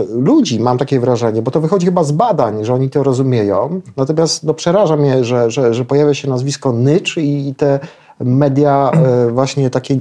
ludzi, 0.09 0.59
mam 0.59 0.77
takie 0.77 0.99
wrażenie, 0.99 1.41
bo 1.41 1.51
to 1.51 1.61
wychodzi 1.61 1.85
chyba 1.85 2.03
z 2.03 2.11
badań, 2.11 2.65
że 2.65 2.73
oni 2.73 2.89
to 2.89 3.03
rozumieją. 3.03 3.81
Natomiast 3.97 4.43
no, 4.43 4.53
przeraża 4.53 4.95
mnie, 4.95 5.23
że, 5.23 5.51
że, 5.51 5.73
że 5.73 5.85
pojawia 5.85 6.13
się 6.13 6.29
nazwisko 6.29 6.71
Nycz 6.73 7.17
i 7.17 7.53
te 7.57 7.79
media 8.25 8.91
e, 8.93 9.31
właśnie 9.31 9.69
takie 9.69 9.99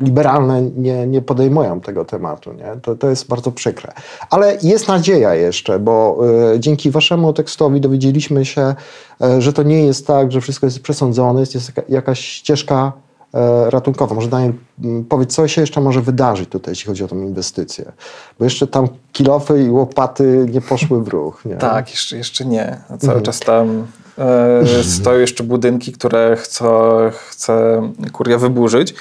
liberalne 0.00 0.62
nie, 0.62 1.06
nie 1.06 1.22
podejmują 1.22 1.80
tego 1.80 2.04
tematu. 2.04 2.52
Nie? 2.52 2.80
To, 2.82 2.94
to 2.94 3.08
jest 3.08 3.28
bardzo 3.28 3.52
przykre. 3.52 3.92
Ale 4.30 4.56
jest 4.62 4.88
nadzieja 4.88 5.34
jeszcze, 5.34 5.78
bo 5.78 6.18
e, 6.54 6.60
dzięki 6.60 6.90
waszemu 6.90 7.32
tekstowi 7.32 7.80
dowiedzieliśmy 7.80 8.44
się, 8.44 8.74
e, 9.22 9.42
że 9.42 9.52
to 9.52 9.62
nie 9.62 9.86
jest 9.86 10.06
tak, 10.06 10.32
że 10.32 10.40
wszystko 10.40 10.66
jest 10.66 10.80
przesądzone, 10.80 11.40
jest, 11.40 11.54
jest 11.54 11.68
jaka- 11.68 11.84
jakaś 11.88 12.20
ścieżka 12.20 12.92
ratunkowa. 13.68 14.14
Może 14.14 14.28
Daniel, 14.28 14.52
powiedz, 15.08 15.34
co 15.34 15.48
się 15.48 15.60
jeszcze 15.60 15.80
może 15.80 16.00
wydarzyć 16.00 16.48
tutaj, 16.48 16.72
jeśli 16.72 16.86
chodzi 16.86 17.04
o 17.04 17.08
tę 17.08 17.16
inwestycję? 17.16 17.92
Bo 18.38 18.44
jeszcze 18.44 18.66
tam 18.66 18.88
kilofy 19.12 19.62
i 19.62 19.70
łopaty 19.70 20.46
nie 20.52 20.60
poszły 20.60 21.04
w 21.04 21.08
ruch. 21.08 21.44
Nie? 21.44 21.56
Tak, 21.56 21.90
jeszcze, 21.90 22.16
jeszcze 22.16 22.44
nie. 22.44 22.80
Cały 22.98 23.22
czas 23.22 23.40
tam 23.40 23.86
stoją 24.82 25.20
jeszcze 25.20 25.44
budynki, 25.44 25.92
które 25.92 26.36
chce, 26.36 26.64
chce 27.28 27.82
kuria 28.12 28.38
wyburzyć 28.38 28.94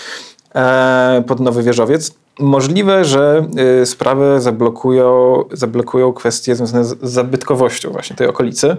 e, 0.55 1.23
pod 1.27 1.39
nowy 1.39 1.63
wieżowiec. 1.63 2.11
Możliwe, 2.39 3.05
że 3.05 3.45
e, 3.81 3.85
sprawę 3.85 4.41
zablokują, 4.41 5.43
zablokują 5.51 6.13
kwestie 6.13 6.55
związane 6.55 6.85
z 6.85 6.97
zabytkowością 7.01 7.91
właśnie 7.91 8.15
tej 8.15 8.27
okolicy, 8.27 8.77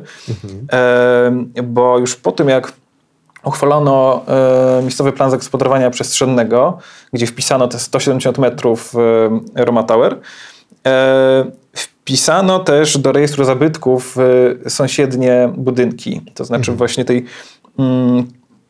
e, 0.73 1.63
bo 1.63 1.99
już 1.99 2.17
po 2.17 2.33
tym 2.33 2.49
jak 2.49 2.73
uchwalono 3.45 4.23
e, 4.79 4.83
miejscowy 4.83 5.13
plan 5.13 5.31
zagospodarowania 5.31 5.91
przestrzennego, 5.91 6.79
gdzie 7.13 7.27
wpisano 7.27 7.69
te 7.69 7.79
170 7.79 8.39
metrów 8.39 8.95
e, 9.57 9.65
Roma 9.65 9.83
Tower. 9.83 10.21
Wpisano 12.05 12.59
też 12.59 12.99
do 12.99 13.13
rejestru 13.13 13.45
zabytków 13.45 14.17
e, 14.67 14.71
sąsiednie 14.71 15.53
budynki, 15.57 16.21
to 16.35 16.45
znaczy 16.45 16.73
właśnie 16.73 17.05
tej 17.05 17.25
mm, 17.79 18.25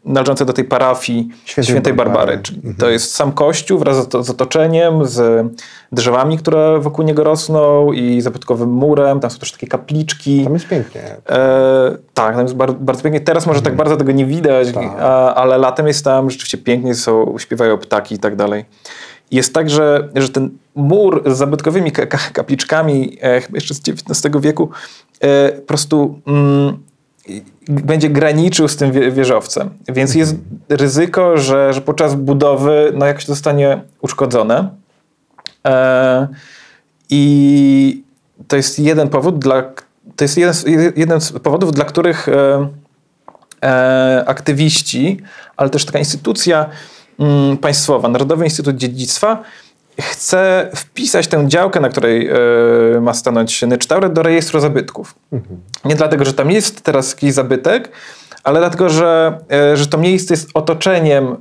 należące 0.04 0.44
do 0.44 0.52
tej 0.52 0.64
parafii 0.64 1.28
Świętej 1.44 1.70
Świętej, 1.72 1.92
Barbary. 1.94 2.18
Barbary. 2.18 2.42
Czyli 2.42 2.74
To 2.78 2.90
jest 2.90 3.14
sam 3.14 3.32
kościół 3.32 3.78
wraz 3.78 3.96
z 3.96 4.26
z 4.26 4.30
otoczeniem, 4.30 5.04
z 5.06 5.46
drzewami, 5.92 6.38
które 6.38 6.78
wokół 6.80 7.04
niego 7.04 7.24
rosną 7.24 7.92
i 7.92 8.20
zabytkowym 8.20 8.70
murem. 8.70 9.20
Tam 9.20 9.30
są 9.30 9.38
też 9.38 9.52
takie 9.52 9.66
kapliczki. 9.66 10.44
Tam 10.44 10.54
jest 10.54 10.68
pięknie. 10.68 11.00
E, 11.28 11.96
tak, 12.14 12.34
tam 12.34 12.42
jest 12.42 12.56
bar- 12.56 12.74
bardzo 12.74 13.02
pięknie. 13.02 13.20
Teraz 13.20 13.46
może 13.46 13.62
tak 13.62 13.76
bardzo 13.76 13.96
tego 13.96 14.12
nie 14.12 14.26
widać, 14.26 14.72
Tak. 14.72 14.84
a, 15.00 15.34
ale 15.34 15.58
latem 15.58 15.86
jest 15.86 16.04
tam 16.04 16.30
rzeczywiście 16.30 16.58
pięknie, 16.58 16.94
są, 16.94 17.34
śpiewają 17.38 17.78
ptaki 17.78 18.14
i 18.14 18.18
tak 18.18 18.36
dalej. 18.36 18.64
Jest 19.34 19.54
tak, 19.54 19.70
że, 19.70 20.08
że 20.16 20.28
ten 20.28 20.50
mur 20.74 21.22
z 21.26 21.36
zabytkowymi 21.36 21.92
ka- 21.92 22.06
ka- 22.06 22.30
kapliczkami, 22.32 23.18
e, 23.20 23.40
chyba 23.40 23.56
jeszcze 23.56 23.74
z 23.74 23.80
XIX 23.88 24.34
wieku, 24.40 24.68
e, 25.20 25.52
po 25.52 25.62
prostu 25.62 26.20
mm, 26.26 26.78
będzie 27.68 28.10
graniczył 28.10 28.68
z 28.68 28.76
tym 28.76 28.92
wie- 28.92 29.10
wieżowcem. 29.12 29.70
Więc 29.88 30.14
jest 30.14 30.36
ryzyko, 30.68 31.36
że, 31.38 31.72
że 31.72 31.80
podczas 31.80 32.14
budowy 32.14 32.92
no, 32.96 33.06
jakoś 33.06 33.24
zostanie 33.26 33.82
uszkodzone. 34.00 34.68
E, 35.66 36.28
I 37.10 38.02
to 38.48 38.56
jest 38.56 38.78
jeden 38.78 39.08
powód, 39.08 39.38
dla, 39.38 39.62
to 40.16 40.24
jest 40.24 40.36
jeden, 40.38 40.54
z- 40.54 40.66
jeden 40.96 41.20
z 41.20 41.32
powodów, 41.32 41.72
dla 41.72 41.84
których 41.84 42.28
e, 42.28 42.68
e, 43.62 44.24
aktywiści, 44.26 45.20
ale 45.56 45.70
też 45.70 45.84
taka 45.84 45.98
instytucja 45.98 46.66
państwowa, 47.60 48.08
Narodowy 48.08 48.44
Instytut 48.44 48.76
Dziedzictwa, 48.76 49.42
chce 50.00 50.70
wpisać 50.76 51.28
tę 51.28 51.48
działkę, 51.48 51.80
na 51.80 51.88
której 51.88 52.28
e, 52.28 52.34
ma 53.00 53.14
stanąć 53.14 53.62
Nycztauret, 53.62 54.12
do 54.12 54.22
rejestru 54.22 54.60
zabytków. 54.60 55.14
Nie 55.84 55.94
dlatego, 55.94 56.24
że 56.24 56.32
tam 56.32 56.50
jest 56.50 56.82
teraz 56.82 57.10
jakiś 57.10 57.32
zabytek, 57.32 57.90
ale 58.44 58.60
dlatego, 58.60 58.88
że, 58.88 59.38
e, 59.52 59.76
że 59.76 59.86
to 59.86 59.98
miejsce 59.98 60.34
jest 60.34 60.50
otoczeniem 60.54 61.36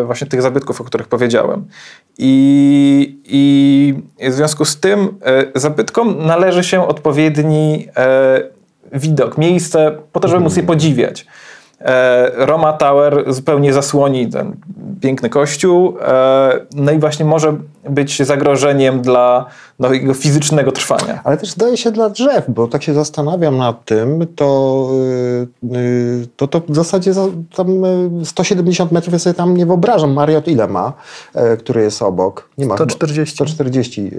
e, 0.00 0.04
właśnie 0.04 0.26
tych 0.26 0.42
zabytków, 0.42 0.80
o 0.80 0.84
których 0.84 1.08
powiedziałem. 1.08 1.64
I, 2.18 3.20
i 3.24 4.30
w 4.30 4.32
związku 4.32 4.64
z 4.64 4.80
tym 4.80 5.18
zabytkom 5.54 6.26
należy 6.26 6.64
się 6.64 6.88
odpowiedni 6.88 7.88
widok, 8.92 9.38
miejsce 9.38 9.98
po 10.12 10.20
to, 10.20 10.28
żeby 10.28 10.40
móc 10.40 10.56
je 10.56 10.62
podziwiać. 10.62 11.26
E, 11.80 12.30
Roma 12.46 12.72
Tower 12.72 13.24
zupełnie 13.26 13.72
zasłoni 13.72 14.28
ten 14.28 14.56
piękny 15.00 15.28
kościół, 15.28 15.98
e, 16.02 16.60
no 16.74 16.92
i 16.92 16.98
właśnie 16.98 17.24
może 17.24 17.54
być 17.88 18.22
zagrożeniem 18.22 19.00
dla 19.00 19.46
no, 19.78 19.92
jego 19.92 20.14
fizycznego 20.14 20.72
trwania. 20.72 21.20
Ale 21.24 21.36
też 21.36 21.50
zdaje 21.50 21.76
się 21.76 21.90
dla 21.90 22.10
drzew, 22.10 22.44
bo 22.48 22.66
tak 22.68 22.82
się 22.82 22.94
zastanawiam 22.94 23.56
nad 23.56 23.84
tym, 23.84 24.26
to, 24.36 24.88
yy, 25.62 25.78
yy, 25.80 26.26
to, 26.36 26.48
to 26.48 26.60
w 26.68 26.74
zasadzie 26.74 27.12
za, 27.12 27.26
tam 27.56 27.68
yy, 28.18 28.24
170 28.24 28.92
metrów 28.92 29.12
ja 29.12 29.18
sobie 29.18 29.34
tam 29.34 29.56
nie 29.56 29.66
wyobrażam. 29.66 30.12
Mariot 30.12 30.48
ile 30.48 30.68
ma, 30.68 30.92
yy, 31.34 31.56
który 31.56 31.82
jest 31.82 32.02
obok? 32.02 32.48
Nie 32.58 32.66
ma 32.66 32.74
chyba- 32.76 32.90
140. 32.90 33.34
140 33.34 34.04
yy, 34.04 34.10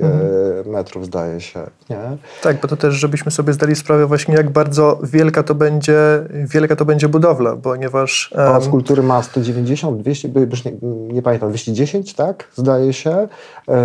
metrów 0.72 1.06
zdaje 1.06 1.41
się, 1.41 1.60
nie? 1.89 2.00
Tak, 2.43 2.62
bo 2.62 2.67
to 2.67 2.78
też, 2.78 2.93
żebyśmy 2.95 3.32
sobie 3.32 3.54
zdali 3.54 3.76
sprawę 3.76 4.06
właśnie, 4.06 4.36
jak 4.36 4.50
bardzo 4.50 5.00
wielka 5.04 5.43
to 5.43 5.56
będzie, 5.56 5.98
wielka 6.34 6.76
to 6.76 6.86
będzie 6.86 7.10
budowla, 7.10 7.56
ponieważ... 7.56 8.32
em, 8.36 8.45
Pałac 8.45 8.67
Kultury 8.67 9.04
ma 9.04 9.24
190, 9.24 10.02
200, 10.02 10.30
by- 10.30 10.48
już 10.52 10.65
nie, 10.65 10.72
nie 11.13 11.22
pamiętam, 11.22 11.50
210, 11.50 12.13
tak? 12.13 12.48
Zdaje 12.56 12.93
się. 12.93 13.28
Yy, 13.67 13.76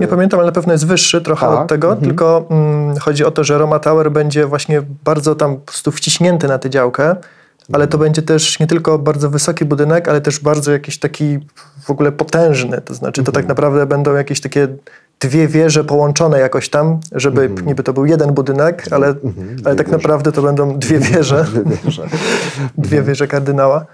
Nie 0.00 0.06
pamiętam, 0.08 0.40
ale 0.40 0.46
na 0.46 0.52
pewno 0.52 0.72
jest 0.72 0.86
wyższy 0.86 1.09
trochę 1.20 1.46
Tak, 1.46 1.58
od 1.58 1.68
tego, 1.68 1.88
mhm. 1.88 2.06
tylko 2.06 2.46
mm, 2.50 2.96
chodzi 2.98 3.24
o 3.24 3.30
to, 3.30 3.44
że 3.44 3.58
Roma 3.58 3.78
Tower 3.78 4.12
będzie 4.12 4.46
właśnie 4.46 4.82
bardzo 5.04 5.34
tam 5.34 5.56
po 5.56 5.60
prostu 5.66 5.90
wciśnięty 5.92 6.48
na 6.48 6.58
tę 6.58 6.70
działkę, 6.70 7.04
ale 7.72 7.84
Mhm. 7.84 7.88
to 7.88 7.98
będzie 7.98 8.22
też 8.22 8.60
nie 8.60 8.66
tylko 8.66 8.98
bardzo 8.98 9.30
wysoki 9.30 9.64
budynek, 9.64 10.08
ale 10.08 10.20
też 10.20 10.40
bardzo 10.40 10.72
jakiś 10.72 10.98
taki 10.98 11.38
w 11.84 11.90
ogóle 11.90 12.12
potężny, 12.12 12.80
to 12.80 12.94
znaczy 12.94 13.22
to 13.22 13.30
Mhm. 13.30 13.34
tak 13.34 13.48
naprawdę 13.48 13.86
będą 13.86 14.14
jakieś 14.14 14.40
takie 14.40 14.68
dwie 15.20 15.48
wieże 15.48 15.84
połączone 15.84 16.40
jakoś 16.40 16.68
tam, 16.68 17.00
żeby 17.12 17.50
niby 17.66 17.82
to 17.82 17.92
był 17.92 18.06
jeden 18.06 18.32
budynek, 18.32 18.86
ale, 18.90 19.06
ale 19.06 19.14
dwie 19.14 19.74
tak 19.74 19.86
wieże. 19.86 19.96
naprawdę 19.96 20.32
to 20.32 20.42
będą 20.42 20.78
dwie 20.78 20.98
wieże. 20.98 21.46
Wierzę. 21.84 22.06
dwie 22.78 23.02
wieże 23.02 23.26
kardynała. 23.26 23.86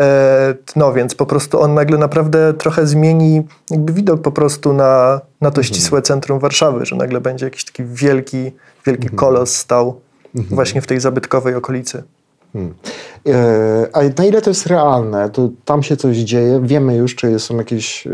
E, 0.00 0.54
no 0.76 0.92
więc 0.92 1.14
po 1.14 1.26
prostu 1.26 1.60
on 1.60 1.74
nagle 1.74 1.98
naprawdę 1.98 2.54
trochę 2.54 2.86
zmieni 2.86 3.42
jakby 3.70 3.92
widok 3.92 4.22
po 4.22 4.32
prostu 4.32 4.72
na, 4.72 5.20
na 5.40 5.50
to 5.50 5.62
ścisłe 5.62 6.02
centrum 6.02 6.38
Warszawy, 6.38 6.86
że 6.86 6.96
nagle 6.96 7.20
będzie 7.20 7.46
jakiś 7.46 7.64
taki 7.64 7.84
wielki, 7.84 8.52
wielki 8.86 9.08
kolos 9.08 9.54
stał 9.56 10.00
właśnie 10.34 10.80
w 10.80 10.86
tej 10.86 11.00
zabytkowej 11.00 11.54
okolicy. 11.54 12.02
E, 12.54 13.86
A 13.92 14.00
na 14.18 14.24
ile 14.24 14.42
to 14.42 14.50
jest 14.50 14.66
realne? 14.66 15.30
To 15.30 15.48
tam 15.64 15.82
się 15.82 15.96
coś 15.96 16.16
dzieje? 16.16 16.60
Wiemy 16.62 16.96
już, 16.96 17.16
czy 17.16 17.38
są 17.38 17.56
jakieś 17.56 18.06
e, 18.06 18.10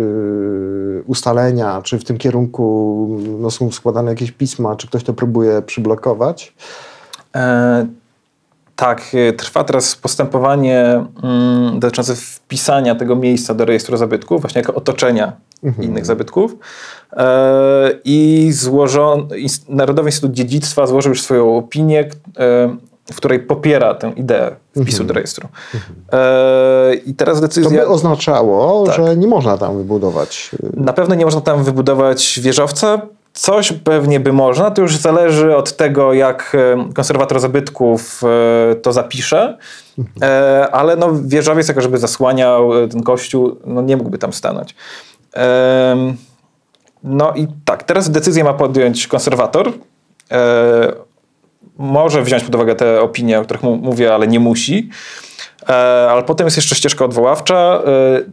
ustalenia, 1.07 1.83
czy 1.83 1.99
w 1.99 2.05
tym 2.05 2.19
kierunku 2.19 3.19
no, 3.39 3.51
są 3.51 3.73
składane 3.73 4.11
jakieś 4.11 4.33
pisma, 4.33 4.77
czy 4.77 4.87
ktoś 4.87 5.05
to 5.05 5.13
próbuje 5.13 5.63
przyblokować? 5.63 6.55
E, 7.37 7.87
tak, 8.77 9.03
e, 9.15 9.33
trwa 9.33 9.65
teraz 9.65 9.97
postępowanie 9.97 11.05
mm, 11.23 11.81
dotyczące 11.81 12.17
wpisania 12.17 12.95
tego 12.95 13.17
miejsca 13.17 13.55
do 13.55 13.65
rejestru 13.65 13.97
zabytków, 13.97 14.41
właśnie 14.41 14.61
jako 14.61 14.75
otoczenia 14.75 15.33
innych 15.81 16.07
zabytków. 16.07 16.57
E, 17.13 17.91
I 18.05 18.49
złożon, 18.53 19.29
Narodowy 19.69 20.09
Instytut 20.09 20.33
Dziedzictwa 20.33 20.87
złożył 20.87 21.11
już 21.11 21.23
swoją 21.23 21.57
opinię, 21.57 22.09
e, 22.39 22.77
w 23.13 23.17
której 23.17 23.41
popiera 23.41 23.95
tę 23.95 24.11
ideę 24.17 24.51
wpisu 24.83 25.05
do 25.05 25.15
rejestru. 25.15 25.49
E, 26.13 26.95
I 26.95 27.15
teraz 27.15 27.37
To 27.37 27.41
decyzja... 27.43 27.71
by 27.81 27.87
oznaczało, 27.89 28.87
Tak. 28.87 28.97
że 28.97 29.17
nie 29.17 29.27
można 29.27 29.59
tam 29.59 29.77
wybudować. 29.77 30.51
e, 30.77 30.81
Na 30.81 30.93
pewno 30.93 31.15
nie 31.15 31.25
można 31.25 31.41
tam 31.41 31.65
wybudować 31.65 32.41
wieżowca. 32.43 33.01
Coś 33.33 33.73
pewnie 33.73 34.21
by 34.21 34.33
można, 34.33 34.71
to 34.71 34.83
już 34.83 34.97
zależy 34.97 35.57
od 35.57 35.77
tego, 35.77 36.13
jak 36.13 36.57
e, 36.89 36.93
konserwator 36.95 37.41
zabytków 37.41 38.23
e, 38.71 38.75
to 38.75 38.93
zapisze, 38.93 39.59
E, 40.23 40.69
ale 40.73 40.97
no, 40.97 41.09
wieżowiec, 41.25 41.69
jako 41.69 41.81
żeby 41.81 41.99
zasłaniał 41.99 42.71
ten 42.89 43.03
kościół, 43.03 43.57
no, 43.67 43.83
nie 43.83 43.97
mógłby 43.97 44.19
tam 44.19 44.33
stanąć. 44.33 44.75
No 47.03 47.33
i 47.35 47.47
tak, 47.65 47.83
teraz 47.83 48.11
decyzję 48.11 48.45
ma 48.45 48.55
podjąć 48.55 49.07
konserwator. 49.07 49.73
Może 51.79 52.23
wziąć 52.23 52.45
pod 52.45 52.55
uwagę 52.55 52.75
te 52.75 53.01
opinie, 53.01 53.39
o 53.41 53.43
których 53.45 53.63
mówię, 53.63 54.15
ale 54.15 54.27
nie 54.29 54.41
musi. 54.41 54.91
E, 55.69 55.73
Ale 56.11 56.23
potem 56.23 56.47
jest 56.47 56.57
jeszcze 56.57 56.75
ścieżka 56.75 57.05
odwoławcza. 57.05 57.55
E, 57.55 57.83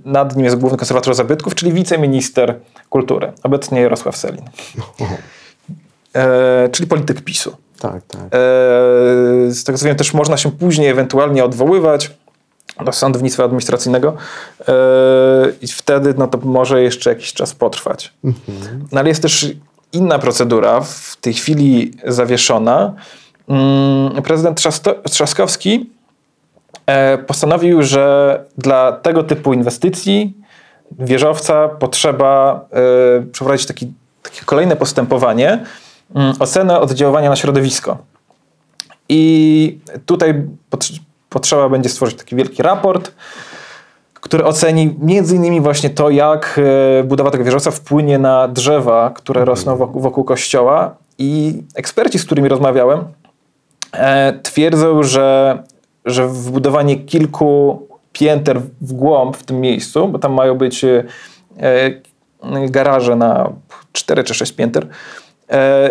Nad 0.06 0.36
nim 0.36 0.46
jest 0.46 0.58
główny 0.58 0.78
konserwator 0.78 1.16
zabytków, 1.16 1.56
czyli 1.56 1.74
wiceminister 1.74 2.56
kultury, 2.90 3.32
obecnie 3.44 3.82
Jarosław 3.82 4.18
Selin. 4.18 4.46
E, 6.16 6.70
Czyli 6.72 6.88
polityk 6.88 7.22
PiSu. 7.22 7.56
Tak, 7.80 8.02
tak. 8.08 8.22
Z 9.48 9.64
tego 9.64 9.78
co 9.78 9.86
wiem, 9.86 9.96
też 9.96 10.14
można 10.14 10.38
się 10.38 10.52
później 10.52 10.90
ewentualnie 10.90 11.46
odwoływać 11.46 12.12
do 12.86 12.92
sądownictwa 12.92 13.44
administracyjnego 13.44 14.14
i 15.62 15.68
wtedy 15.68 16.14
no 16.18 16.28
to 16.28 16.38
może 16.38 16.82
jeszcze 16.82 17.10
jakiś 17.10 17.34
czas 17.34 17.54
potrwać. 17.54 18.14
No 18.92 19.00
ale 19.00 19.10
jest 19.10 19.22
też 19.22 19.48
inna 19.94 20.20
procedura, 20.20 20.82
w 20.82 21.18
tej 21.22 21.34
chwili 21.34 21.92
zawieszona. 22.08 22.94
Mm, 23.48 24.22
Prezydent 24.24 24.62
Trzaskowski 25.12 25.90
e, 26.86 27.18
postanowił, 27.18 27.84
że 27.84 28.46
dla 28.58 28.92
tego 28.92 29.24
typu 29.24 29.54
inwestycji 29.54 30.38
wieżowca 31.00 31.68
potrzeba 31.70 32.66
e, 33.20 33.22
przeprowadzić 33.32 33.68
taki, 33.68 33.94
takie 34.24 34.42
kolejne 34.46 34.76
postępowanie, 34.76 35.66
mm, 36.16 36.34
ocenę 36.40 36.80
oddziaływania 36.80 37.30
na 37.30 37.36
środowisko. 37.36 37.98
I 39.10 39.80
tutaj 40.06 40.44
pot- 40.70 40.90
potrzeba 41.30 41.70
będzie 41.70 41.90
stworzyć 41.90 42.18
taki 42.18 42.36
wielki 42.36 42.64
raport, 42.64 43.12
który 44.14 44.44
oceni 44.46 44.96
między 45.02 45.36
innymi 45.36 45.62
właśnie 45.62 45.90
to, 45.90 46.10
jak 46.10 46.60
e, 47.00 47.04
budowa 47.04 47.32
tego 47.32 47.44
wieżowca 47.44 47.72
wpłynie 47.72 48.20
na 48.20 48.48
drzewa, 48.48 49.10
które 49.16 49.46
rosną 49.46 49.76
wokół, 49.76 50.02
wokół 50.02 50.24
kościoła. 50.24 50.96
I 51.18 51.62
eksperci, 51.76 52.20
z 52.20 52.26
którymi 52.26 52.50
rozmawiałem, 52.50 53.04
twierdzą, 54.44 55.04
że, 55.04 55.58
że 56.06 56.28
wbudowanie 56.28 56.96
kilku 56.96 57.82
pięter 58.14 58.62
w 58.82 58.94
głąb 58.94 59.38
w 59.38 59.44
tym 59.44 59.62
miejscu, 59.62 60.08
bo 60.08 60.20
tam 60.20 60.34
mają 60.34 60.56
być 60.56 60.84
e, 60.84 61.04
e, 61.58 62.70
garaże 62.70 63.16
na 63.16 63.50
4 63.92 64.24
czy 64.24 64.34
6 64.34 64.52
pięter, 64.52 64.88
e, 65.50 65.90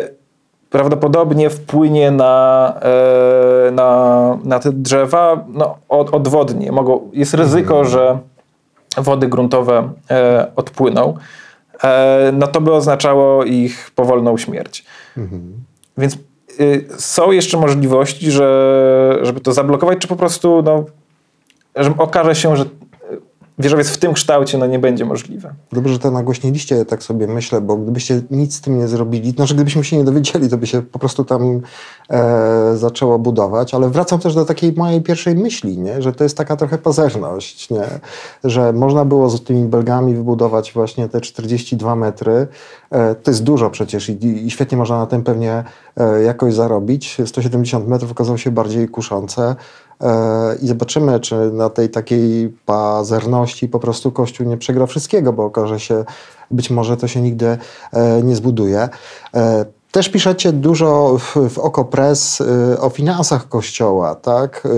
prawdopodobnie 0.71 1.51
wpłynie 1.51 2.11
na, 2.11 2.75
e, 2.83 3.71
na, 3.71 4.39
na 4.45 4.59
te 4.59 4.73
drzewa 4.73 5.45
no, 5.49 5.77
od, 5.89 6.15
odwodnie. 6.15 6.73
Mogą, 6.73 7.11
jest 7.13 7.35
ryzyko, 7.35 7.85
że 7.85 8.19
wody 8.97 9.29
gruntowe 9.29 9.93
e, 10.11 10.47
odpłyną. 10.57 11.15
E, 11.85 12.31
no 12.33 12.47
to 12.47 12.61
by 12.61 12.73
oznaczało 12.73 13.45
ich 13.45 13.91
powolną 13.95 14.37
śmierć. 14.37 14.85
Więc 15.99 16.15
y, 16.15 16.19
są 16.99 17.31
jeszcze 17.31 17.59
możliwości, 17.59 18.31
że, 18.31 19.19
żeby 19.23 19.41
to 19.41 19.53
zablokować, 19.53 19.99
czy 19.99 20.09
po 20.09 20.17
prostu 20.17 20.63
no, 20.63 20.85
że 21.77 21.95
okaże 21.99 22.35
się, 22.35 22.57
że 22.57 22.65
y, 22.65 22.67
wieżowiec 23.63 23.89
w 23.89 23.99
tym 23.99 24.13
kształcie 24.13 24.59
no, 24.59 24.67
nie 24.67 24.79
będzie 24.79 25.05
możliwe. 25.05 25.55
Dobrze, 25.73 25.93
że 25.93 25.99
to 25.99 26.11
nagłośniliście, 26.11 26.85
tak 26.85 27.03
sobie 27.03 27.27
myślę, 27.27 27.61
bo 27.61 27.77
gdybyście 27.77 28.23
nic 28.31 28.55
z 28.55 28.61
tym 28.61 28.79
nie 28.79 28.89
zrobili, 28.89 29.31
znaczy 29.31 29.55
gdybyśmy 29.55 29.85
się 29.85 29.97
nie 29.97 30.05
dowiedzieli, 30.05 30.49
to 30.49 30.59
by 30.59 30.67
się 30.67 30.83
po 30.83 30.99
prostu 30.99 31.25
tam 31.25 31.61
e, 32.11 32.77
zaczęło 32.77 33.19
budować, 33.19 33.75
ale 33.75 33.91
wracam 33.91 34.21
też 34.21 34.35
do 34.35 34.45
takiej 34.45 34.73
mojej 34.73 35.03
pierwszej 35.03 35.35
myśli, 35.35 35.79
nie? 35.79 36.03
że 36.03 36.13
to 36.13 36.25
jest 36.25 36.37
taka 36.37 36.57
trochę 36.57 36.79
pazerność, 36.79 37.71
nie? 37.71 37.85
że 38.45 38.73
można 38.73 39.05
było 39.05 39.31
z 39.31 39.45
tymi 39.45 39.65
belgami 39.65 40.15
wybudować 40.15 40.73
właśnie 40.73 41.09
te 41.09 41.21
42 41.21 41.97
metry, 41.97 42.47
e, 42.91 43.15
to 43.15 43.31
jest 43.31 43.43
dużo 43.43 43.71
przecież 43.71 44.09
i, 44.09 44.47
i 44.47 44.51
świetnie 44.51 44.79
można 44.79 44.99
na 44.99 45.07
tym 45.07 45.23
pewnie 45.23 45.65
e, 45.97 46.23
jakoś 46.23 46.55
zarobić, 46.55 47.17
170 47.27 47.89
metrów 47.89 48.11
okazało 48.11 48.39
się 48.39 48.51
bardziej 48.51 48.89
kuszące, 48.89 49.57
i 50.63 50.67
zobaczymy, 50.67 51.21
czy 51.21 51.35
na 51.53 51.71
tej 51.71 51.91
takiej 51.91 52.49
pazerności 52.67 53.69
po 53.69 53.79
prostu 53.79 54.13
Kościół 54.13 54.47
nie 54.47 54.57
przegra 54.57 54.87
wszystkiego, 54.87 55.33
bo 55.33 55.45
okaże 55.45 55.81
się, 55.81 56.05
być 56.51 56.71
może 56.71 56.97
to 56.97 57.09
się 57.09 57.21
nigdy 57.21 57.59
e, 57.93 58.23
nie 58.23 58.37
zbuduje. 58.37 58.89
E, 59.35 59.65
Też 59.93 60.09
piszecie 60.09 60.53
dużo 60.53 61.19
w, 61.19 61.37
w 61.51 61.59
Okopres 61.59 62.41
e, 62.41 62.81
o 62.81 62.91
finansach 62.91 63.49
Kościoła, 63.49 64.15
tak? 64.15 64.63
E, 64.67 64.69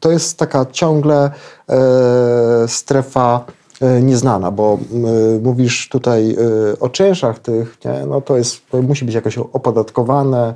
To 0.00 0.10
jest 0.10 0.38
taka 0.38 0.66
ciągle 0.72 1.30
e, 1.68 2.68
strefa 2.68 3.44
e, 3.48 3.52
nieznana, 4.02 4.50
bo 4.50 4.78
y, 5.36 5.40
mówisz 5.40 5.88
tutaj 5.88 6.36
y, 6.72 6.78
o 6.78 6.88
czynszach 6.88 7.38
tych, 7.38 7.78
nie? 7.84 8.06
no 8.06 8.20
to 8.20 8.36
jest, 8.36 8.70
to 8.70 8.82
musi 8.82 9.04
być 9.04 9.14
jakoś 9.14 9.38
opodatkowane, 9.38 10.54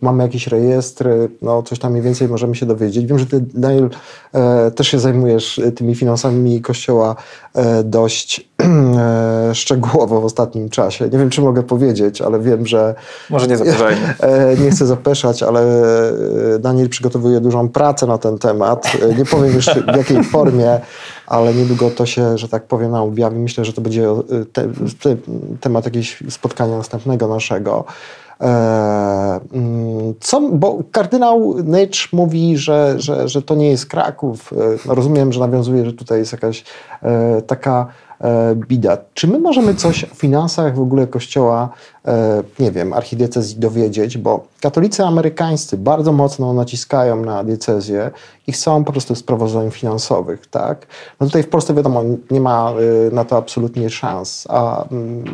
mamy 0.00 0.22
jakieś 0.22 0.46
rejestry, 0.46 1.28
no 1.42 1.62
coś 1.62 1.78
tam 1.78 1.92
mniej 1.92 2.02
więcej 2.02 2.28
możemy 2.28 2.54
się 2.54 2.66
dowiedzieć. 2.66 3.06
Wiem, 3.06 3.18
że 3.18 3.26
ty, 3.26 3.44
Daniel, 3.54 3.90
e, 4.32 4.70
też 4.70 4.88
się 4.88 4.98
zajmujesz 4.98 5.60
tymi 5.76 5.94
finansami 5.94 6.60
Kościoła 6.60 7.16
e, 7.54 7.84
dość 7.84 8.48
e, 8.62 9.54
szczegółowo 9.54 10.20
w 10.20 10.24
ostatnim 10.24 10.68
czasie. 10.68 11.04
Nie 11.04 11.18
wiem, 11.18 11.30
czy 11.30 11.40
mogę 11.40 11.62
powiedzieć, 11.62 12.22
ale 12.22 12.40
wiem, 12.40 12.66
że 12.66 12.94
Może 13.30 13.46
nie 13.46 13.56
zapytajmy. 13.56 14.14
E, 14.20 14.56
Nie 14.56 14.70
chcę 14.70 14.86
zapeszać, 14.86 15.42
ale 15.42 15.60
e, 16.54 16.58
Daniel 16.58 16.88
przygotowuje 16.88 17.40
dużą 17.40 17.68
pracę 17.68 18.06
na 18.06 18.18
ten 18.18 18.38
temat. 18.38 18.92
E, 19.10 19.14
Nie 19.14 19.24
powiem 19.24 19.54
już 19.54 19.66
w 19.66 19.96
jakiej 19.96 20.24
formie, 20.24 20.80
ale 21.26 21.54
niedługo 21.54 21.90
to 21.90 22.06
się, 22.06 22.38
że 22.38 22.48
tak 22.48 22.64
powiem, 22.64 22.94
objawi. 22.94 23.38
Myślę, 23.38 23.64
że 23.64 23.72
to 23.72 23.80
będzie 23.80 24.10
e, 24.10 24.14
te, 24.52 24.68
te, 25.02 25.16
temat 25.60 25.84
jakiegoś 25.84 26.22
spotkania 26.28 26.76
następnego 26.76 27.28
naszego. 27.28 27.84
E, 28.40 29.40
mm, 29.52 30.14
Co, 30.20 30.40
bo 30.40 30.78
kardynał 30.92 31.54
Nycz 31.64 32.12
mówi, 32.12 32.56
że, 32.56 32.94
że, 32.98 33.28
że 33.28 33.42
to 33.42 33.54
nie 33.54 33.68
jest 33.68 33.86
Kraków. 33.86 34.52
E, 34.52 34.56
No 34.86 34.94
rozumiem, 34.94 35.32
że 35.32 35.40
nawiązuje, 35.40 35.84
że 35.84 35.92
tutaj 35.92 36.18
jest 36.18 36.32
jakaś 36.32 36.64
taka 37.46 37.86
e, 38.20 38.54
bida. 38.54 38.98
Czy 39.14 39.28
my 39.28 39.38
możemy 39.38 39.74
coś 39.74 40.04
o 40.04 40.14
finansach 40.14 40.74
w 40.74 40.80
ogóle 40.80 41.06
Kościoła, 41.06 41.68
e, 42.04 42.42
nie 42.58 42.72
wiem, 42.72 42.92
archidiecezji 42.92 43.58
dowiedzieć, 43.58 44.18
bo 44.18 44.44
katolicy 44.60 45.04
amerykańscy 45.04 45.78
bardzo 45.78 46.12
mocno 46.12 46.52
naciskają 46.52 47.24
na 47.24 47.44
diecezję 47.44 48.10
i 48.46 48.52
chcą 48.52 48.84
po 48.84 48.92
prostu 48.92 49.14
sprawozdań 49.14 49.70
finansowych, 49.70 50.46
tak? 50.46 50.86
No 51.20 51.26
tutaj 51.26 51.42
w 51.42 51.48
Polsce 51.48 51.74
wiadomo, 51.74 52.02
nie 52.30 52.40
ma 52.40 52.70
e, 52.70 53.14
na 53.14 53.24
to 53.24 53.36
absolutnie 53.36 53.90
szans, 53.90 54.46
a 54.50 54.84
mm, 54.88 55.24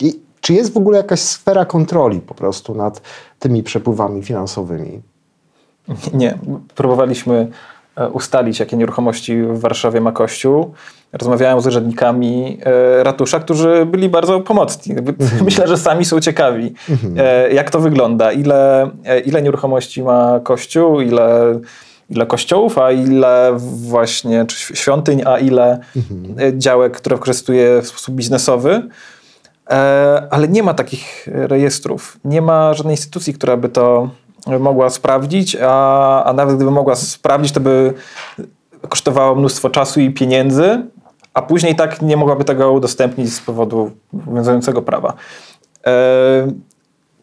i 0.00 0.20
czy 0.40 0.52
jest 0.52 0.72
w 0.72 0.76
ogóle 0.76 0.98
jakaś 0.98 1.20
sfera 1.20 1.64
kontroli 1.64 2.20
po 2.20 2.34
prostu 2.34 2.74
nad 2.74 3.02
tymi 3.38 3.62
przepływami 3.62 4.22
finansowymi? 4.22 5.02
Nie, 6.14 6.38
próbowaliśmy 6.74 7.50
ustalić, 8.12 8.60
jakie 8.60 8.76
nieruchomości 8.76 9.42
w 9.42 9.60
Warszawie 9.60 10.00
ma 10.00 10.12
Kościół. 10.12 10.74
Rozmawiałem 11.12 11.60
z 11.60 11.66
urzędnikami 11.66 12.58
e, 12.64 13.02
ratusza, 13.04 13.40
którzy 13.40 13.86
byli 13.86 14.08
bardzo 14.08 14.40
pomocni. 14.40 14.94
Myślę, 15.44 15.68
że 15.68 15.76
sami 15.76 16.04
są 16.04 16.20
ciekawi, 16.20 16.74
e, 17.16 17.52
jak 17.52 17.70
to 17.70 17.80
wygląda, 17.80 18.32
ile, 18.32 18.90
e, 19.04 19.20
ile 19.20 19.42
nieruchomości 19.42 20.02
ma 20.02 20.40
Kościół, 20.44 21.00
ile, 21.00 21.58
ile 22.10 22.26
kościołów, 22.26 22.78
a 22.78 22.92
ile 22.92 23.52
właśnie 23.58 24.46
czy 24.46 24.76
świątyń, 24.76 25.22
a 25.26 25.38
ile 25.38 25.80
e, 26.40 26.58
działek, 26.58 26.96
które 26.96 27.16
wykorzystuje 27.16 27.82
w 27.82 27.88
sposób 27.88 28.14
biznesowy. 28.14 28.82
E, 29.70 30.26
ale 30.30 30.48
nie 30.48 30.62
ma 30.62 30.74
takich 30.74 31.28
rejestrów. 31.32 32.18
Nie 32.24 32.42
ma 32.42 32.74
żadnej 32.74 32.92
instytucji, 32.92 33.34
która 33.34 33.56
by 33.56 33.68
to 33.68 34.10
mogła 34.46 34.90
sprawdzić, 34.90 35.56
a, 35.62 36.24
a 36.24 36.32
nawet 36.32 36.56
gdyby 36.56 36.70
mogła 36.70 36.96
sprawdzić, 36.96 37.52
to 37.52 37.60
by 37.60 37.94
kosztowało 38.88 39.34
mnóstwo 39.34 39.70
czasu 39.70 40.00
i 40.00 40.10
pieniędzy, 40.10 40.86
a 41.34 41.42
później 41.42 41.76
tak 41.76 42.02
nie 42.02 42.16
mogłaby 42.16 42.44
tego 42.44 42.72
udostępnić 42.72 43.34
z 43.34 43.40
powodu 43.40 43.90
obowiązującego 44.14 44.82
prawa. 44.82 45.12
E, 45.86 45.92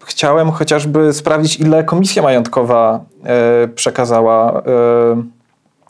chciałem 0.05 0.51
chociażby 0.51 1.13
sprawdzić, 1.13 1.59
ile 1.59 1.83
komisja 1.83 2.23
majątkowa 2.23 2.99
e, 3.23 3.67
przekazała 3.67 4.51
e, 4.51 4.61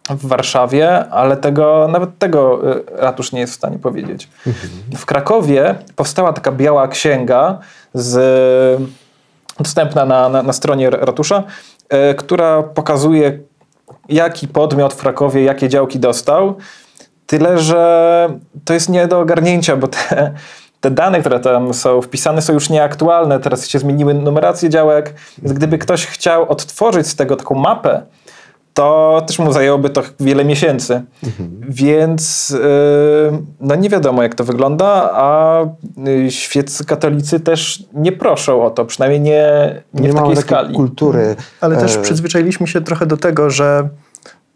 w 0.09 0.27
Warszawie, 0.27 1.09
ale 1.09 1.37
tego, 1.37 1.87
nawet 1.91 2.19
tego 2.19 2.61
e, 2.71 3.01
ratusz 3.01 3.31
nie 3.31 3.39
jest 3.39 3.53
w 3.53 3.55
stanie 3.55 3.79
powiedzieć. 3.79 4.29
W 4.97 5.05
Krakowie 5.05 5.75
powstała 5.95 6.33
taka 6.33 6.51
biała 6.51 6.87
księga 6.87 7.59
z, 7.93 8.81
dostępna 9.59 10.05
na, 10.05 10.29
na, 10.29 10.43
na 10.43 10.53
stronie 10.53 10.89
ratusza, 10.89 11.43
e, 11.89 12.13
która 12.13 12.63
pokazuje, 12.63 13.39
jaki 14.09 14.47
podmiot 14.47 14.93
w 14.93 15.01
Krakowie 15.01 15.43
jakie 15.43 15.69
działki 15.69 15.99
dostał. 15.99 16.55
Tyle, 17.25 17.59
że 17.59 18.29
to 18.65 18.73
jest 18.73 18.89
nie 18.89 19.07
do 19.07 19.19
ogarnięcia, 19.19 19.75
bo 19.75 19.87
te, 19.87 20.33
te 20.81 20.91
dane, 20.91 21.19
które 21.19 21.39
tam 21.39 21.73
są 21.73 22.01
wpisane, 22.01 22.41
są 22.41 22.53
już 22.53 22.69
nieaktualne. 22.69 23.39
Teraz 23.39 23.67
się 23.67 23.79
zmieniły 23.79 24.13
numeracje 24.13 24.69
działek. 24.69 25.13
Więc 25.37 25.53
gdyby 25.53 25.77
ktoś 25.77 26.05
chciał 26.05 26.49
odtworzyć 26.49 27.07
z 27.07 27.15
tego 27.15 27.35
taką 27.35 27.55
mapę, 27.55 28.01
to 28.79 29.21
też 29.27 29.39
mu 29.39 29.53
zajęłoby 29.53 29.89
to 29.89 30.03
wiele 30.19 30.45
miesięcy. 30.45 31.01
Więc 31.69 32.49
yy, 32.49 32.59
no 33.59 33.75
nie 33.75 33.89
wiadomo, 33.89 34.23
jak 34.23 34.35
to 34.35 34.43
wygląda, 34.43 35.11
a 35.13 35.59
yy, 35.97 36.31
świeccy 36.31 36.85
katolicy 36.85 37.39
też 37.39 37.83
nie 37.93 38.11
proszą 38.11 38.63
o 38.63 38.69
to, 38.69 38.85
przynajmniej 38.85 39.21
nie, 39.21 39.75
nie, 39.93 40.09
w 40.09 40.13
mamy 40.13 40.27
takiej 40.27 40.43
skali. 40.43 40.75
kultury. 40.75 41.35
Ale 41.61 41.77
też 41.77 41.95
e, 41.95 42.01
przyzwyczailiśmy 42.01 42.67
się 42.67 42.81
trochę 42.81 43.05
do 43.05 43.17
tego, 43.17 43.49
że 43.49 43.89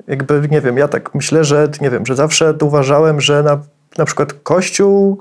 jakby, 0.08 0.48
nie 0.52 0.62
wiem, 0.62 0.78
ja 0.78 0.88
tak 0.88 1.16
myślę, 1.16 1.44
że, 1.44 1.70
nie 1.82 1.90
wiem, 1.90 2.06
że 2.06 2.16
zawsze 2.16 2.54
uważałem, 2.62 3.22
że 3.22 3.44
na, 3.44 3.60
na 3.98 4.06
przykład 4.06 4.34
Kościół 4.34 5.18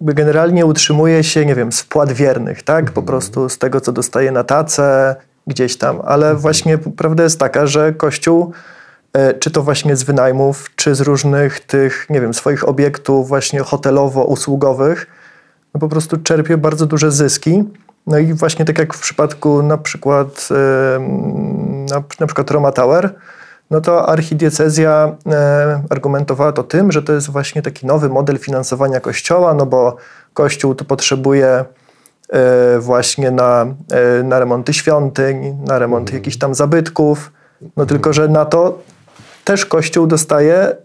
generalnie 0.00 0.66
utrzymuje 0.66 1.24
się, 1.24 1.46
nie 1.46 1.54
wiem, 1.54 1.72
z 1.72 1.80
wpłat 1.80 2.12
wiernych, 2.12 2.62
tak? 2.62 2.90
Po 2.90 3.02
prostu 3.02 3.48
z 3.48 3.58
tego, 3.58 3.80
co 3.80 3.92
dostaje 3.92 4.32
na 4.32 4.44
tacę, 4.44 5.16
gdzieś 5.48 5.76
tam. 5.76 6.00
Ale 6.04 6.34
właśnie 6.34 6.78
prawda 6.78 7.22
jest 7.22 7.38
taka, 7.38 7.66
że 7.66 7.92
Kościół, 7.92 8.52
e, 9.12 9.34
czy 9.34 9.50
to 9.50 9.62
właśnie 9.62 9.96
z 9.96 10.02
wynajmów, 10.02 10.70
czy 10.76 10.94
z 10.94 11.00
różnych 11.00 11.60
tych, 11.60 12.06
nie 12.10 12.20
wiem, 12.20 12.34
swoich 12.34 12.68
obiektów 12.68 13.28
właśnie 13.28 13.60
hotelowo-usługowych, 13.60 15.06
no 15.74 15.80
po 15.80 15.88
prostu 15.88 16.16
czerpie 16.16 16.56
bardzo 16.56 16.86
duże 16.86 17.10
zyski. 17.10 17.64
No 18.06 18.18
i 18.18 18.34
właśnie 18.34 18.64
tak 18.64 18.78
jak 18.78 18.94
w 18.94 19.00
przypadku 19.00 19.62
na 19.62 19.78
przykład, 19.78 20.48
na, 21.90 22.02
na 22.20 22.26
przykład 22.26 22.50
Roma 22.50 22.72
Tower, 22.72 23.14
no 23.70 23.80
to 23.80 24.08
archidiecezja 24.08 25.16
e, 25.26 25.82
argumentowała 25.90 26.52
to 26.52 26.62
tym, 26.62 26.92
że 26.92 27.02
to 27.02 27.12
jest 27.12 27.30
właśnie 27.30 27.62
taki 27.62 27.86
nowy 27.86 28.08
model 28.08 28.38
finansowania 28.38 29.00
kościoła, 29.00 29.54
no 29.54 29.66
bo 29.66 29.96
kościół 30.34 30.74
to 30.74 30.84
potrzebuje 30.84 31.64
właśnie 32.80 33.30
na, 33.30 33.66
e, 33.92 34.22
na 34.22 34.38
remonty 34.38 34.72
świątyń, 34.72 35.56
na 35.66 35.78
remont 35.78 36.12
jakichś 36.12 36.36
tam 36.36 36.54
zabytków, 36.54 37.32
no 37.76 37.86
tylko, 37.86 38.12
że 38.12 38.28
na 38.28 38.44
to 38.44 38.78
też 39.44 39.66
kościół 39.66 40.06
dostaje 40.06 40.54
e, 40.54 40.76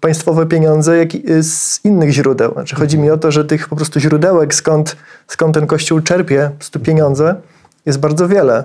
państwowe 0.00 0.46
pieniądze 0.46 0.96
jak, 0.98 1.08
z 1.40 1.84
innych 1.84 2.10
źródeł. 2.10 2.52
Znaczy 2.52 2.76
chodzi 2.76 2.98
mi 2.98 3.10
o 3.10 3.16
to, 3.16 3.30
że 3.30 3.44
tych 3.44 3.68
po 3.68 3.76
prostu 3.76 4.00
źródełek, 4.00 4.54
skąd, 4.54 4.96
skąd 5.26 5.54
ten 5.54 5.66
kościół 5.66 6.00
czerpie 6.00 6.50
po 6.72 6.78
pieniądze, 6.78 7.34
jest 7.86 8.00
bardzo 8.00 8.28
wiele. 8.28 8.64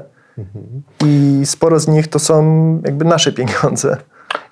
I 1.05 1.41
sporo 1.45 1.79
z 1.79 1.87
nich 1.87 2.07
to 2.07 2.19
są 2.19 2.81
jakby 2.85 3.05
nasze 3.05 3.31
pieniądze. 3.31 3.97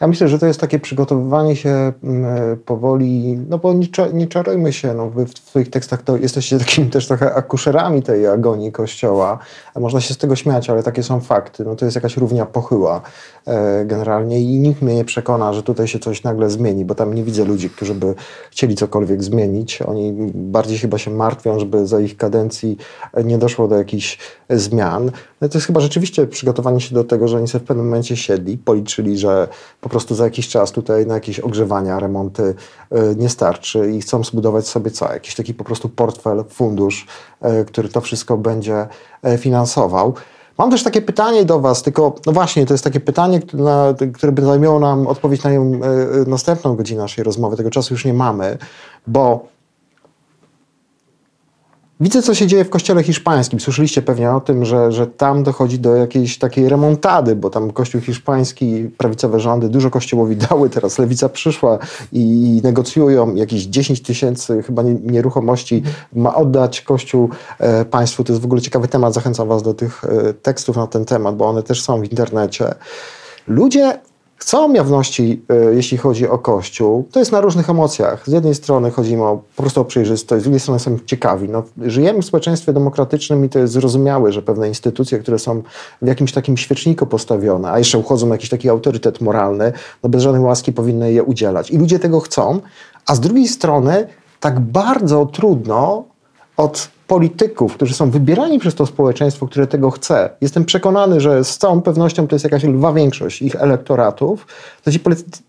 Ja 0.01 0.07
myślę, 0.07 0.27
że 0.27 0.39
to 0.39 0.45
jest 0.45 0.59
takie 0.59 0.79
przygotowywanie 0.79 1.55
się 1.55 1.93
mm, 2.03 2.57
powoli, 2.57 3.39
no 3.49 3.57
bo 3.57 3.73
nie, 3.73 3.87
nie 4.13 4.27
czarujmy 4.27 4.73
się, 4.73 4.93
no 4.93 5.09
wy 5.09 5.25
w 5.25 5.37
swoich 5.37 5.69
tekstach 5.69 6.01
to 6.01 6.17
jesteście 6.17 6.59
takimi 6.59 6.89
też 6.89 7.07
trochę 7.07 7.33
akuszerami 7.33 8.03
tej 8.03 8.27
agonii 8.27 8.71
Kościoła, 8.71 9.39
można 9.79 10.01
się 10.01 10.13
z 10.13 10.17
tego 10.17 10.35
śmiać, 10.35 10.69
ale 10.69 10.83
takie 10.83 11.03
są 11.03 11.19
fakty, 11.19 11.65
no 11.65 11.75
to 11.75 11.85
jest 11.85 11.95
jakaś 11.95 12.17
równia 12.17 12.45
pochyła 12.45 13.01
e, 13.45 13.85
generalnie 13.85 14.41
i 14.41 14.59
nikt 14.59 14.81
mnie 14.81 14.95
nie 14.95 15.05
przekona, 15.05 15.53
że 15.53 15.63
tutaj 15.63 15.87
się 15.87 15.99
coś 15.99 16.23
nagle 16.23 16.49
zmieni, 16.49 16.85
bo 16.85 16.95
tam 16.95 17.13
nie 17.13 17.23
widzę 17.23 17.45
ludzi, 17.45 17.69
którzy 17.69 17.95
by 17.95 18.15
chcieli 18.51 18.75
cokolwiek 18.75 19.23
zmienić, 19.23 19.81
oni 19.81 20.13
bardziej 20.33 20.77
chyba 20.77 20.97
się 20.97 21.11
martwią, 21.11 21.59
żeby 21.59 21.87
za 21.87 21.99
ich 21.99 22.17
kadencji 22.17 22.77
nie 23.23 23.37
doszło 23.37 23.67
do 23.67 23.75
jakichś 23.75 24.17
zmian. 24.49 25.11
No 25.41 25.49
to 25.49 25.57
jest 25.57 25.67
chyba 25.67 25.79
rzeczywiście 25.79 26.27
przygotowanie 26.27 26.81
się 26.81 26.95
do 26.95 27.03
tego, 27.03 27.27
że 27.27 27.37
oni 27.37 27.47
sobie 27.47 27.65
w 27.65 27.67
pewnym 27.67 27.85
momencie 27.85 28.17
siedli, 28.17 28.57
policzyli, 28.57 29.17
że 29.17 29.47
po 29.81 29.88
prostu 29.89 30.15
za 30.15 30.23
jakiś 30.23 30.47
czas 30.47 30.71
tutaj 30.71 31.05
na 31.05 31.13
jakieś 31.13 31.39
ogrzewania, 31.39 31.99
remonty 31.99 32.43
y, 32.43 32.55
nie 33.15 33.29
starczy 33.29 33.91
i 33.91 34.01
chcą 34.01 34.23
zbudować 34.23 34.67
sobie 34.67 34.91
co? 34.91 35.13
Jakiś 35.13 35.35
taki 35.35 35.53
po 35.53 35.63
prostu 35.63 35.89
portfel, 35.89 36.43
fundusz, 36.49 37.07
y, 37.61 37.65
który 37.65 37.89
to 37.89 38.01
wszystko 38.01 38.37
będzie 38.37 38.87
y, 39.27 39.37
finansował. 39.37 40.13
Mam 40.59 40.71
też 40.71 40.83
takie 40.83 41.01
pytanie 41.01 41.45
do 41.45 41.59
Was, 41.59 41.83
tylko 41.83 42.15
no 42.25 42.31
właśnie, 42.31 42.65
to 42.65 42.73
jest 42.73 42.83
takie 42.83 42.99
pytanie, 42.99 43.39
które, 43.39 43.63
na, 43.63 43.93
które 44.13 44.31
by 44.31 44.41
zajmiało 44.41 44.79
nam 44.79 45.07
odpowiedź 45.07 45.43
na 45.43 45.51
nią, 45.51 45.71
y, 45.73 46.21
y, 46.21 46.29
następną 46.29 46.75
godzinę 46.75 47.01
naszej 47.01 47.23
rozmowy. 47.23 47.57
Tego 47.57 47.69
czasu 47.69 47.93
już 47.93 48.05
nie 48.05 48.13
mamy, 48.13 48.57
bo 49.07 49.47
Widzę, 52.01 52.21
co 52.21 52.33
się 52.33 52.47
dzieje 52.47 52.65
w 52.65 52.69
kościele 52.69 53.03
hiszpańskim. 53.03 53.59
Słyszeliście 53.59 54.01
pewnie 54.01 54.31
o 54.31 54.41
tym, 54.41 54.65
że, 54.65 54.91
że 54.91 55.07
tam 55.07 55.43
dochodzi 55.43 55.79
do 55.79 55.95
jakiejś 55.95 56.37
takiej 56.37 56.69
remontady, 56.69 57.35
bo 57.35 57.49
tam 57.49 57.71
kościół 57.71 58.01
hiszpański, 58.01 58.89
prawicowe 58.97 59.39
rządy 59.39 59.69
dużo 59.69 59.89
kościołowi 59.89 60.35
dały, 60.49 60.69
teraz 60.69 60.99
lewica 60.99 61.29
przyszła 61.29 61.79
i 62.11 62.61
negocjują 62.63 63.35
jakieś 63.35 63.63
10 63.63 64.01
tysięcy 64.01 64.63
chyba 64.63 64.83
nie- 64.83 64.93
nieruchomości 64.93 65.83
ma 66.13 66.35
oddać 66.35 66.81
kościół 66.81 67.29
e, 67.59 67.85
państwu. 67.85 68.23
To 68.23 68.33
jest 68.33 68.41
w 68.41 68.45
ogóle 68.45 68.61
ciekawy 68.61 68.87
temat. 68.87 69.13
Zachęcam 69.13 69.47
was 69.47 69.63
do 69.63 69.73
tych 69.73 70.05
e, 70.05 70.33
tekstów 70.33 70.75
na 70.75 70.87
ten 70.87 71.05
temat, 71.05 71.35
bo 71.35 71.49
one 71.49 71.63
też 71.63 71.81
są 71.81 72.01
w 72.01 72.03
internecie. 72.03 72.73
Ludzie 73.47 73.99
chcą 74.39 74.73
jawności, 74.73 75.41
e, 75.49 75.75
jeśli 75.75 75.97
chodzi 75.97 76.27
o 76.27 76.37
Kościół. 76.37 77.07
To 77.11 77.19
jest 77.19 77.31
na 77.31 77.41
różnych 77.41 77.69
emocjach. 77.69 78.29
Z 78.29 78.31
jednej 78.31 78.55
strony 78.55 78.91
chodzi 78.91 79.11
im 79.11 79.21
o, 79.21 79.41
po 79.55 79.63
prostu 79.63 79.81
o 79.81 79.85
przejrzystość, 79.85 80.41
z 80.41 80.43
drugiej 80.43 80.59
strony 80.59 80.79
są 80.79 80.99
ciekawi. 81.05 81.49
No, 81.49 81.63
żyjemy 81.77 82.21
w 82.21 82.25
społeczeństwie 82.25 82.73
demokratycznym 82.73 83.45
i 83.45 83.49
to 83.49 83.59
jest 83.59 83.73
zrozumiałe, 83.73 84.31
że 84.31 84.41
pewne 84.41 84.67
instytucje, 84.67 85.19
które 85.19 85.39
są 85.39 85.61
w 86.01 86.07
jakimś 86.07 86.31
takim 86.31 86.57
świeczniku 86.57 87.05
postawione, 87.05 87.71
a 87.71 87.77
jeszcze 87.77 87.97
uchodzą 87.97 88.27
na 88.27 88.35
jakiś 88.35 88.49
taki 88.49 88.69
autorytet 88.69 89.21
moralny, 89.21 89.73
no 90.03 90.09
bez 90.09 90.23
żadnej 90.23 90.41
łaski 90.41 90.73
powinny 90.73 91.11
je 91.11 91.23
udzielać. 91.23 91.71
I 91.71 91.77
ludzie 91.77 91.99
tego 91.99 92.19
chcą, 92.19 92.59
a 93.05 93.15
z 93.15 93.19
drugiej 93.19 93.47
strony 93.47 94.07
tak 94.39 94.59
bardzo 94.59 95.25
trudno 95.25 96.03
od 96.57 96.89
polityków, 97.09 97.73
którzy 97.73 97.93
są 97.93 98.09
wybierani 98.09 98.59
przez 98.59 98.75
to 98.75 98.85
społeczeństwo, 98.85 99.47
które 99.47 99.67
tego 99.67 99.91
chce. 99.91 100.29
Jestem 100.41 100.65
przekonany, 100.65 101.21
że 101.21 101.43
z 101.43 101.57
całą 101.57 101.81
pewnością 101.81 102.27
to 102.27 102.35
jest 102.35 102.43
jakaś 102.45 102.63
lwa 102.63 102.93
większość 102.93 103.41
ich 103.41 103.55
elektoratów, 103.55 104.47
to 104.83 104.91
ci 104.91 104.99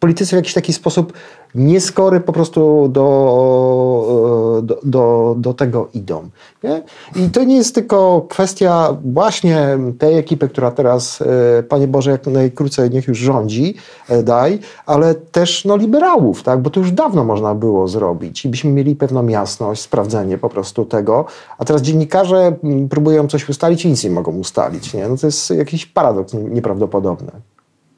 politycy, 0.00 0.30
w 0.30 0.36
jakiś 0.36 0.54
taki 0.54 0.72
sposób 0.72 1.12
nieskory 1.54 2.20
po 2.20 2.32
prostu 2.32 2.88
do, 2.88 4.60
do, 4.62 4.80
do, 4.84 5.34
do 5.38 5.54
tego 5.54 5.88
idą. 5.94 6.28
Nie? 6.62 6.82
I 7.16 7.30
to 7.30 7.44
nie 7.44 7.56
jest 7.56 7.74
tylko 7.74 8.26
kwestia 8.28 8.96
właśnie 9.04 9.78
tej 9.98 10.18
ekipy, 10.18 10.48
która 10.48 10.70
teraz, 10.70 11.22
e, 11.58 11.62
Panie 11.62 11.88
Boże, 11.88 12.10
jak 12.10 12.26
najkrócej 12.26 12.90
niech 12.90 13.08
już 13.08 13.18
rządzi, 13.18 13.74
e, 14.08 14.22
daj, 14.22 14.58
ale 14.86 15.14
też 15.14 15.64
no, 15.64 15.76
liberałów, 15.76 16.42
tak? 16.42 16.62
bo 16.62 16.70
to 16.70 16.80
już 16.80 16.92
dawno 16.92 17.24
można 17.24 17.54
było 17.54 17.88
zrobić 17.88 18.44
i 18.44 18.48
byśmy 18.48 18.70
mieli 18.70 18.96
pewną 18.96 19.28
jasność, 19.28 19.82
sprawdzenie 19.82 20.38
po 20.38 20.48
prostu 20.48 20.84
tego, 20.84 21.24
a 21.58 21.64
teraz 21.64 21.82
dziennikarze 21.82 22.53
próbują 22.90 23.28
coś 23.28 23.48
ustalić 23.48 23.84
i 23.84 23.88
nic 23.88 24.05
nie 24.05 24.11
mogą 24.11 24.32
ustalić. 24.32 24.94
Nie? 24.94 25.09
No 25.09 25.16
to 25.16 25.26
jest 25.26 25.51
jakiś 25.51 25.86
paradoks 25.86 26.34
nie- 26.34 26.42
nieprawdopodobny. 26.42 27.30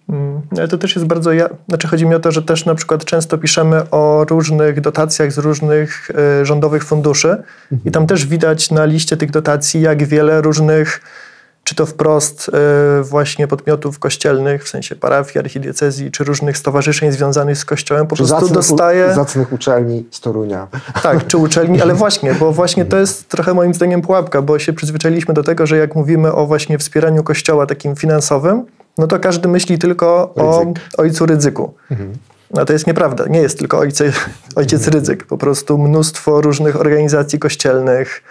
Mm, 0.08 0.42
Ale 0.58 0.68
to 0.68 0.78
też 0.78 0.96
jest 0.96 1.06
bardzo. 1.06 1.32
Ja, 1.32 1.48
znaczy 1.68 1.88
chodzi 1.88 2.06
mi 2.06 2.14
o 2.14 2.20
to, 2.20 2.32
że 2.32 2.42
też 2.42 2.66
na 2.66 2.74
przykład 2.74 3.04
często 3.04 3.38
piszemy 3.38 3.90
o 3.90 4.26
różnych 4.30 4.80
dotacjach 4.80 5.32
z 5.32 5.38
różnych 5.38 6.10
e, 6.40 6.46
rządowych 6.46 6.84
funduszy 6.84 7.42
i 7.84 7.90
tam 7.90 8.06
też 8.06 8.26
widać 8.26 8.70
na 8.70 8.84
liście 8.84 9.16
tych 9.16 9.30
dotacji, 9.30 9.80
jak 9.80 10.04
wiele 10.04 10.40
różnych, 10.40 11.00
czy 11.64 11.74
to 11.74 11.86
wprost 11.86 12.50
e, 12.54 13.02
właśnie 13.02 13.48
podmiotów 13.48 13.98
kościelnych, 13.98 14.64
w 14.64 14.68
sensie 14.68 14.96
parafii, 14.96 15.38
archidiecezji, 15.38 16.10
czy 16.10 16.24
różnych 16.24 16.58
stowarzyszeń 16.58 17.12
związanych 17.12 17.58
z 17.58 17.64
Kościołem, 17.64 18.06
po 18.06 18.16
Czy 18.16 18.20
prostu 18.20 18.34
zacnych, 18.34 18.52
dostaje... 18.52 19.14
zacnych 19.14 19.52
uczelni 19.52 20.06
z 20.10 20.20
Torunia. 20.20 20.68
Tak, 21.02 21.26
czy 21.26 21.36
uczelni, 21.36 21.80
ale 21.80 21.94
właśnie, 22.04 22.34
bo 22.34 22.52
właśnie 22.52 22.84
to 22.84 22.98
jest 22.98 23.28
trochę 23.28 23.54
moim 23.54 23.74
zdaniem 23.74 24.02
pułapka, 24.02 24.42
bo 24.42 24.58
się 24.58 24.72
przyzwyczailiśmy 24.72 25.34
do 25.34 25.42
tego, 25.42 25.66
że 25.66 25.76
jak 25.76 25.94
mówimy 25.94 26.32
o 26.32 26.46
właśnie 26.46 26.78
wspieraniu 26.78 27.22
Kościoła 27.22 27.66
takim 27.66 27.96
finansowym, 27.96 28.64
no 28.98 29.06
to 29.06 29.20
każdy 29.20 29.48
myśli 29.48 29.78
tylko 29.78 30.34
o 30.34 30.60
Rydzyk. 30.60 30.84
ojcu 30.98 31.26
Rydzyku. 31.26 31.74
No 32.54 32.64
to 32.64 32.72
jest 32.72 32.86
nieprawda. 32.86 33.26
Nie 33.26 33.40
jest 33.40 33.58
tylko 33.58 33.78
ojce, 33.78 34.12
ojciec 34.56 34.88
Rydzyk. 34.88 35.26
Po 35.26 35.38
prostu 35.38 35.78
mnóstwo 35.78 36.40
różnych 36.40 36.80
organizacji 36.80 37.38
kościelnych, 37.38 38.22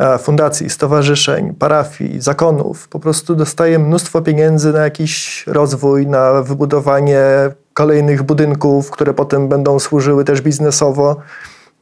e, 0.00 0.18
fundacji, 0.18 0.70
stowarzyszeń, 0.70 1.54
parafii, 1.54 2.20
zakonów. 2.20 2.88
Po 2.88 3.00
prostu 3.00 3.34
dostaje 3.34 3.78
mnóstwo 3.78 4.22
pieniędzy 4.22 4.72
na 4.72 4.78
jakiś 4.80 5.44
rozwój, 5.46 6.06
na 6.06 6.42
wybudowanie 6.42 7.20
kolejnych 7.74 8.22
budynków, 8.22 8.90
które 8.90 9.14
potem 9.14 9.48
będą 9.48 9.78
służyły 9.78 10.24
też 10.24 10.40
biznesowo. 10.40 11.16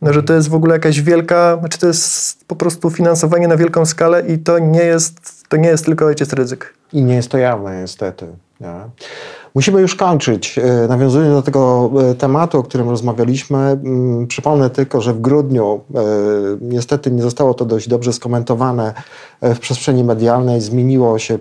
No, 0.02 0.12
że 0.12 0.22
to 0.22 0.34
jest 0.34 0.48
w 0.48 0.54
ogóle 0.54 0.74
jakaś 0.74 1.00
wielka, 1.00 1.56
znaczy 1.60 1.78
to 1.78 1.86
jest 1.86 2.44
po 2.46 2.56
prostu 2.56 2.90
finansowanie 2.90 3.48
na 3.48 3.56
wielką 3.56 3.86
skalę 3.86 4.22
i 4.26 4.38
to 4.38 4.58
nie 4.58 4.84
jest, 4.84 5.48
to 5.48 5.56
nie 5.56 5.68
jest 5.68 5.84
tylko 5.84 6.06
ojciec 6.06 6.32
Rydzyk. 6.32 6.74
I 6.94 7.02
nie 7.02 7.14
jest 7.14 7.28
to 7.28 7.38
jawne, 7.38 7.80
niestety. 7.80 8.26
Nie? 8.60 8.74
Musimy 9.54 9.80
już 9.80 9.94
kończyć. 9.94 10.58
E, 10.58 10.88
Nawiązując 10.88 11.34
do 11.34 11.42
tego 11.42 11.90
e, 12.10 12.14
tematu, 12.14 12.58
o 12.58 12.62
którym 12.62 12.90
rozmawialiśmy, 12.90 13.58
mm, 13.58 14.26
przypomnę 14.26 14.70
tylko, 14.70 15.00
że 15.00 15.14
w 15.14 15.20
grudniu 15.20 15.80
e, 15.94 16.00
niestety 16.60 17.10
nie 17.10 17.22
zostało 17.22 17.54
to 17.54 17.64
dość 17.64 17.88
dobrze 17.88 18.12
skomentowane 18.12 18.94
w 19.42 19.58
przestrzeni 19.58 20.04
medialnej. 20.04 20.60
Zmieniło 20.60 21.18
się 21.18 21.38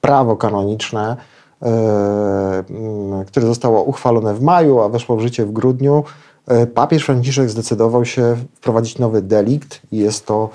prawo 0.00 0.36
kanoniczne, 0.36 1.16
mm, 1.62 3.24
które 3.24 3.46
zostało 3.46 3.82
uchwalone 3.82 4.34
w 4.34 4.42
maju, 4.42 4.80
a 4.80 4.88
weszło 4.88 5.16
w 5.16 5.20
życie 5.20 5.46
w 5.46 5.52
grudniu. 5.52 6.04
Papież 6.74 7.04
Franciszek 7.04 7.50
zdecydował 7.50 8.04
się 8.04 8.36
wprowadzić 8.54 8.98
nowy 8.98 9.22
delikt 9.22 9.80
i 9.92 9.98
jest 9.98 10.26
to 10.26 10.50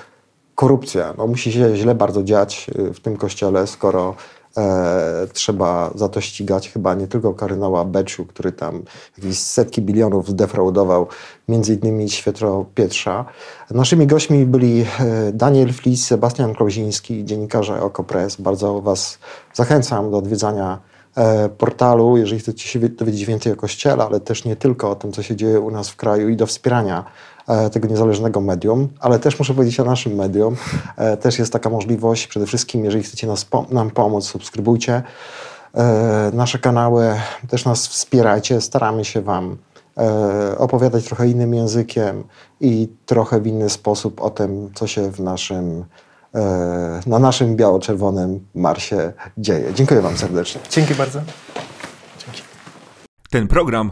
korupcja. 0.56 1.14
No, 1.18 1.28
musi 1.28 1.52
się 1.52 1.76
źle 1.76 1.96
bardzo 1.96 2.24
dziać 2.24 2.72
y, 2.80 2.94
w 2.94 3.00
tym 3.00 3.18
kościele, 3.18 3.68
skoro 3.68 4.16
e, 4.58 5.28
trzeba 5.34 5.92
za 5.96 6.10
to 6.10 6.22
ścigać 6.22 6.70
chyba 6.70 6.94
nie 6.94 7.08
tylko 7.08 7.34
kardynała 7.34 7.86
Becciu, 7.86 8.26
który 8.26 8.52
tam 8.52 8.84
jakieś 9.18 9.40
setki 9.40 9.82
bilionów 9.82 10.30
zdefraudował, 10.30 11.08
między 11.48 11.74
innymi 11.74 12.10
Świętro 12.10 12.66
Pietrza. 12.76 13.26
Naszymi 13.72 14.08
gośćmi 14.08 14.46
byli 14.46 14.82
e, 14.82 14.86
Daniel 15.34 15.74
Flis, 15.74 16.06
Sebastian 16.06 16.56
Kloziński, 16.56 17.26
dziennikarze 17.26 17.82
Okopres. 17.82 18.42
Bardzo 18.42 18.82
Was 18.82 19.20
zachęcam 19.54 20.12
do 20.12 20.18
odwiedzania 20.18 20.80
e, 21.18 21.50
portalu, 21.50 22.18
jeżeli 22.18 22.40
chcecie 22.40 22.68
się 22.68 22.80
wie- 22.80 22.90
dowiedzieć 22.90 23.26
więcej 23.26 23.54
o 23.54 23.56
Kościele, 23.56 24.04
ale 24.04 24.20
też 24.20 24.46
nie 24.46 24.56
tylko 24.56 24.90
o 24.90 24.96
tym, 24.96 25.12
co 25.12 25.24
się 25.24 25.36
dzieje 25.36 25.60
u 25.60 25.72
nas 25.72 25.90
w 25.90 25.96
kraju 25.96 26.30
i 26.30 26.36
do 26.36 26.46
wspierania 26.46 27.06
tego 27.72 27.88
niezależnego 27.88 28.42
medium, 28.42 28.88
ale 29.00 29.20
też 29.20 29.40
muszę 29.40 29.54
powiedzieć 29.54 29.80
o 29.80 29.84
naszym 29.86 30.16
medium. 30.16 30.56
E, 30.98 31.18
Też 31.18 31.40
jest 31.40 31.54
taka 31.54 31.70
możliwość, 31.70 32.28
przede 32.28 32.46
wszystkim 32.46 32.86
jeżeli 32.86 33.04
chcecie 33.04 33.28
nas, 33.28 33.46
nam 33.72 33.90
pomóc, 33.90 34.26
subskrybujcie 34.26 35.04
e, 35.74 36.32
nasze 36.34 36.60
kanały, 36.60 37.14
też 37.50 37.66
nas 37.66 37.88
wspierajcie, 37.88 38.62
staramy 38.62 39.06
się 39.06 39.22
Wam 39.22 39.58
e, 39.98 40.58
opowiadać 40.58 41.06
trochę 41.06 41.28
innym 41.28 41.54
językiem 41.54 42.24
i 42.60 42.90
trochę 43.06 43.42
w 43.42 43.48
inny 43.48 43.70
sposób 43.70 44.22
o 44.22 44.30
tym, 44.30 44.72
co 44.74 44.88
się 44.88 45.12
w 45.12 45.20
naszym, 45.20 45.86
e, 46.36 47.00
na 47.08 47.20
naszym 47.20 47.56
biało-czerwonym 47.56 48.48
Marsie 48.56 49.14
dzieje. 49.38 49.74
Dziękuję 49.74 50.02
Wam 50.02 50.18
serdecznie. 50.18 50.62
Dzięki 50.70 50.96
bardzo. 50.96 51.22
Ten 53.30 53.48
program 53.48 53.92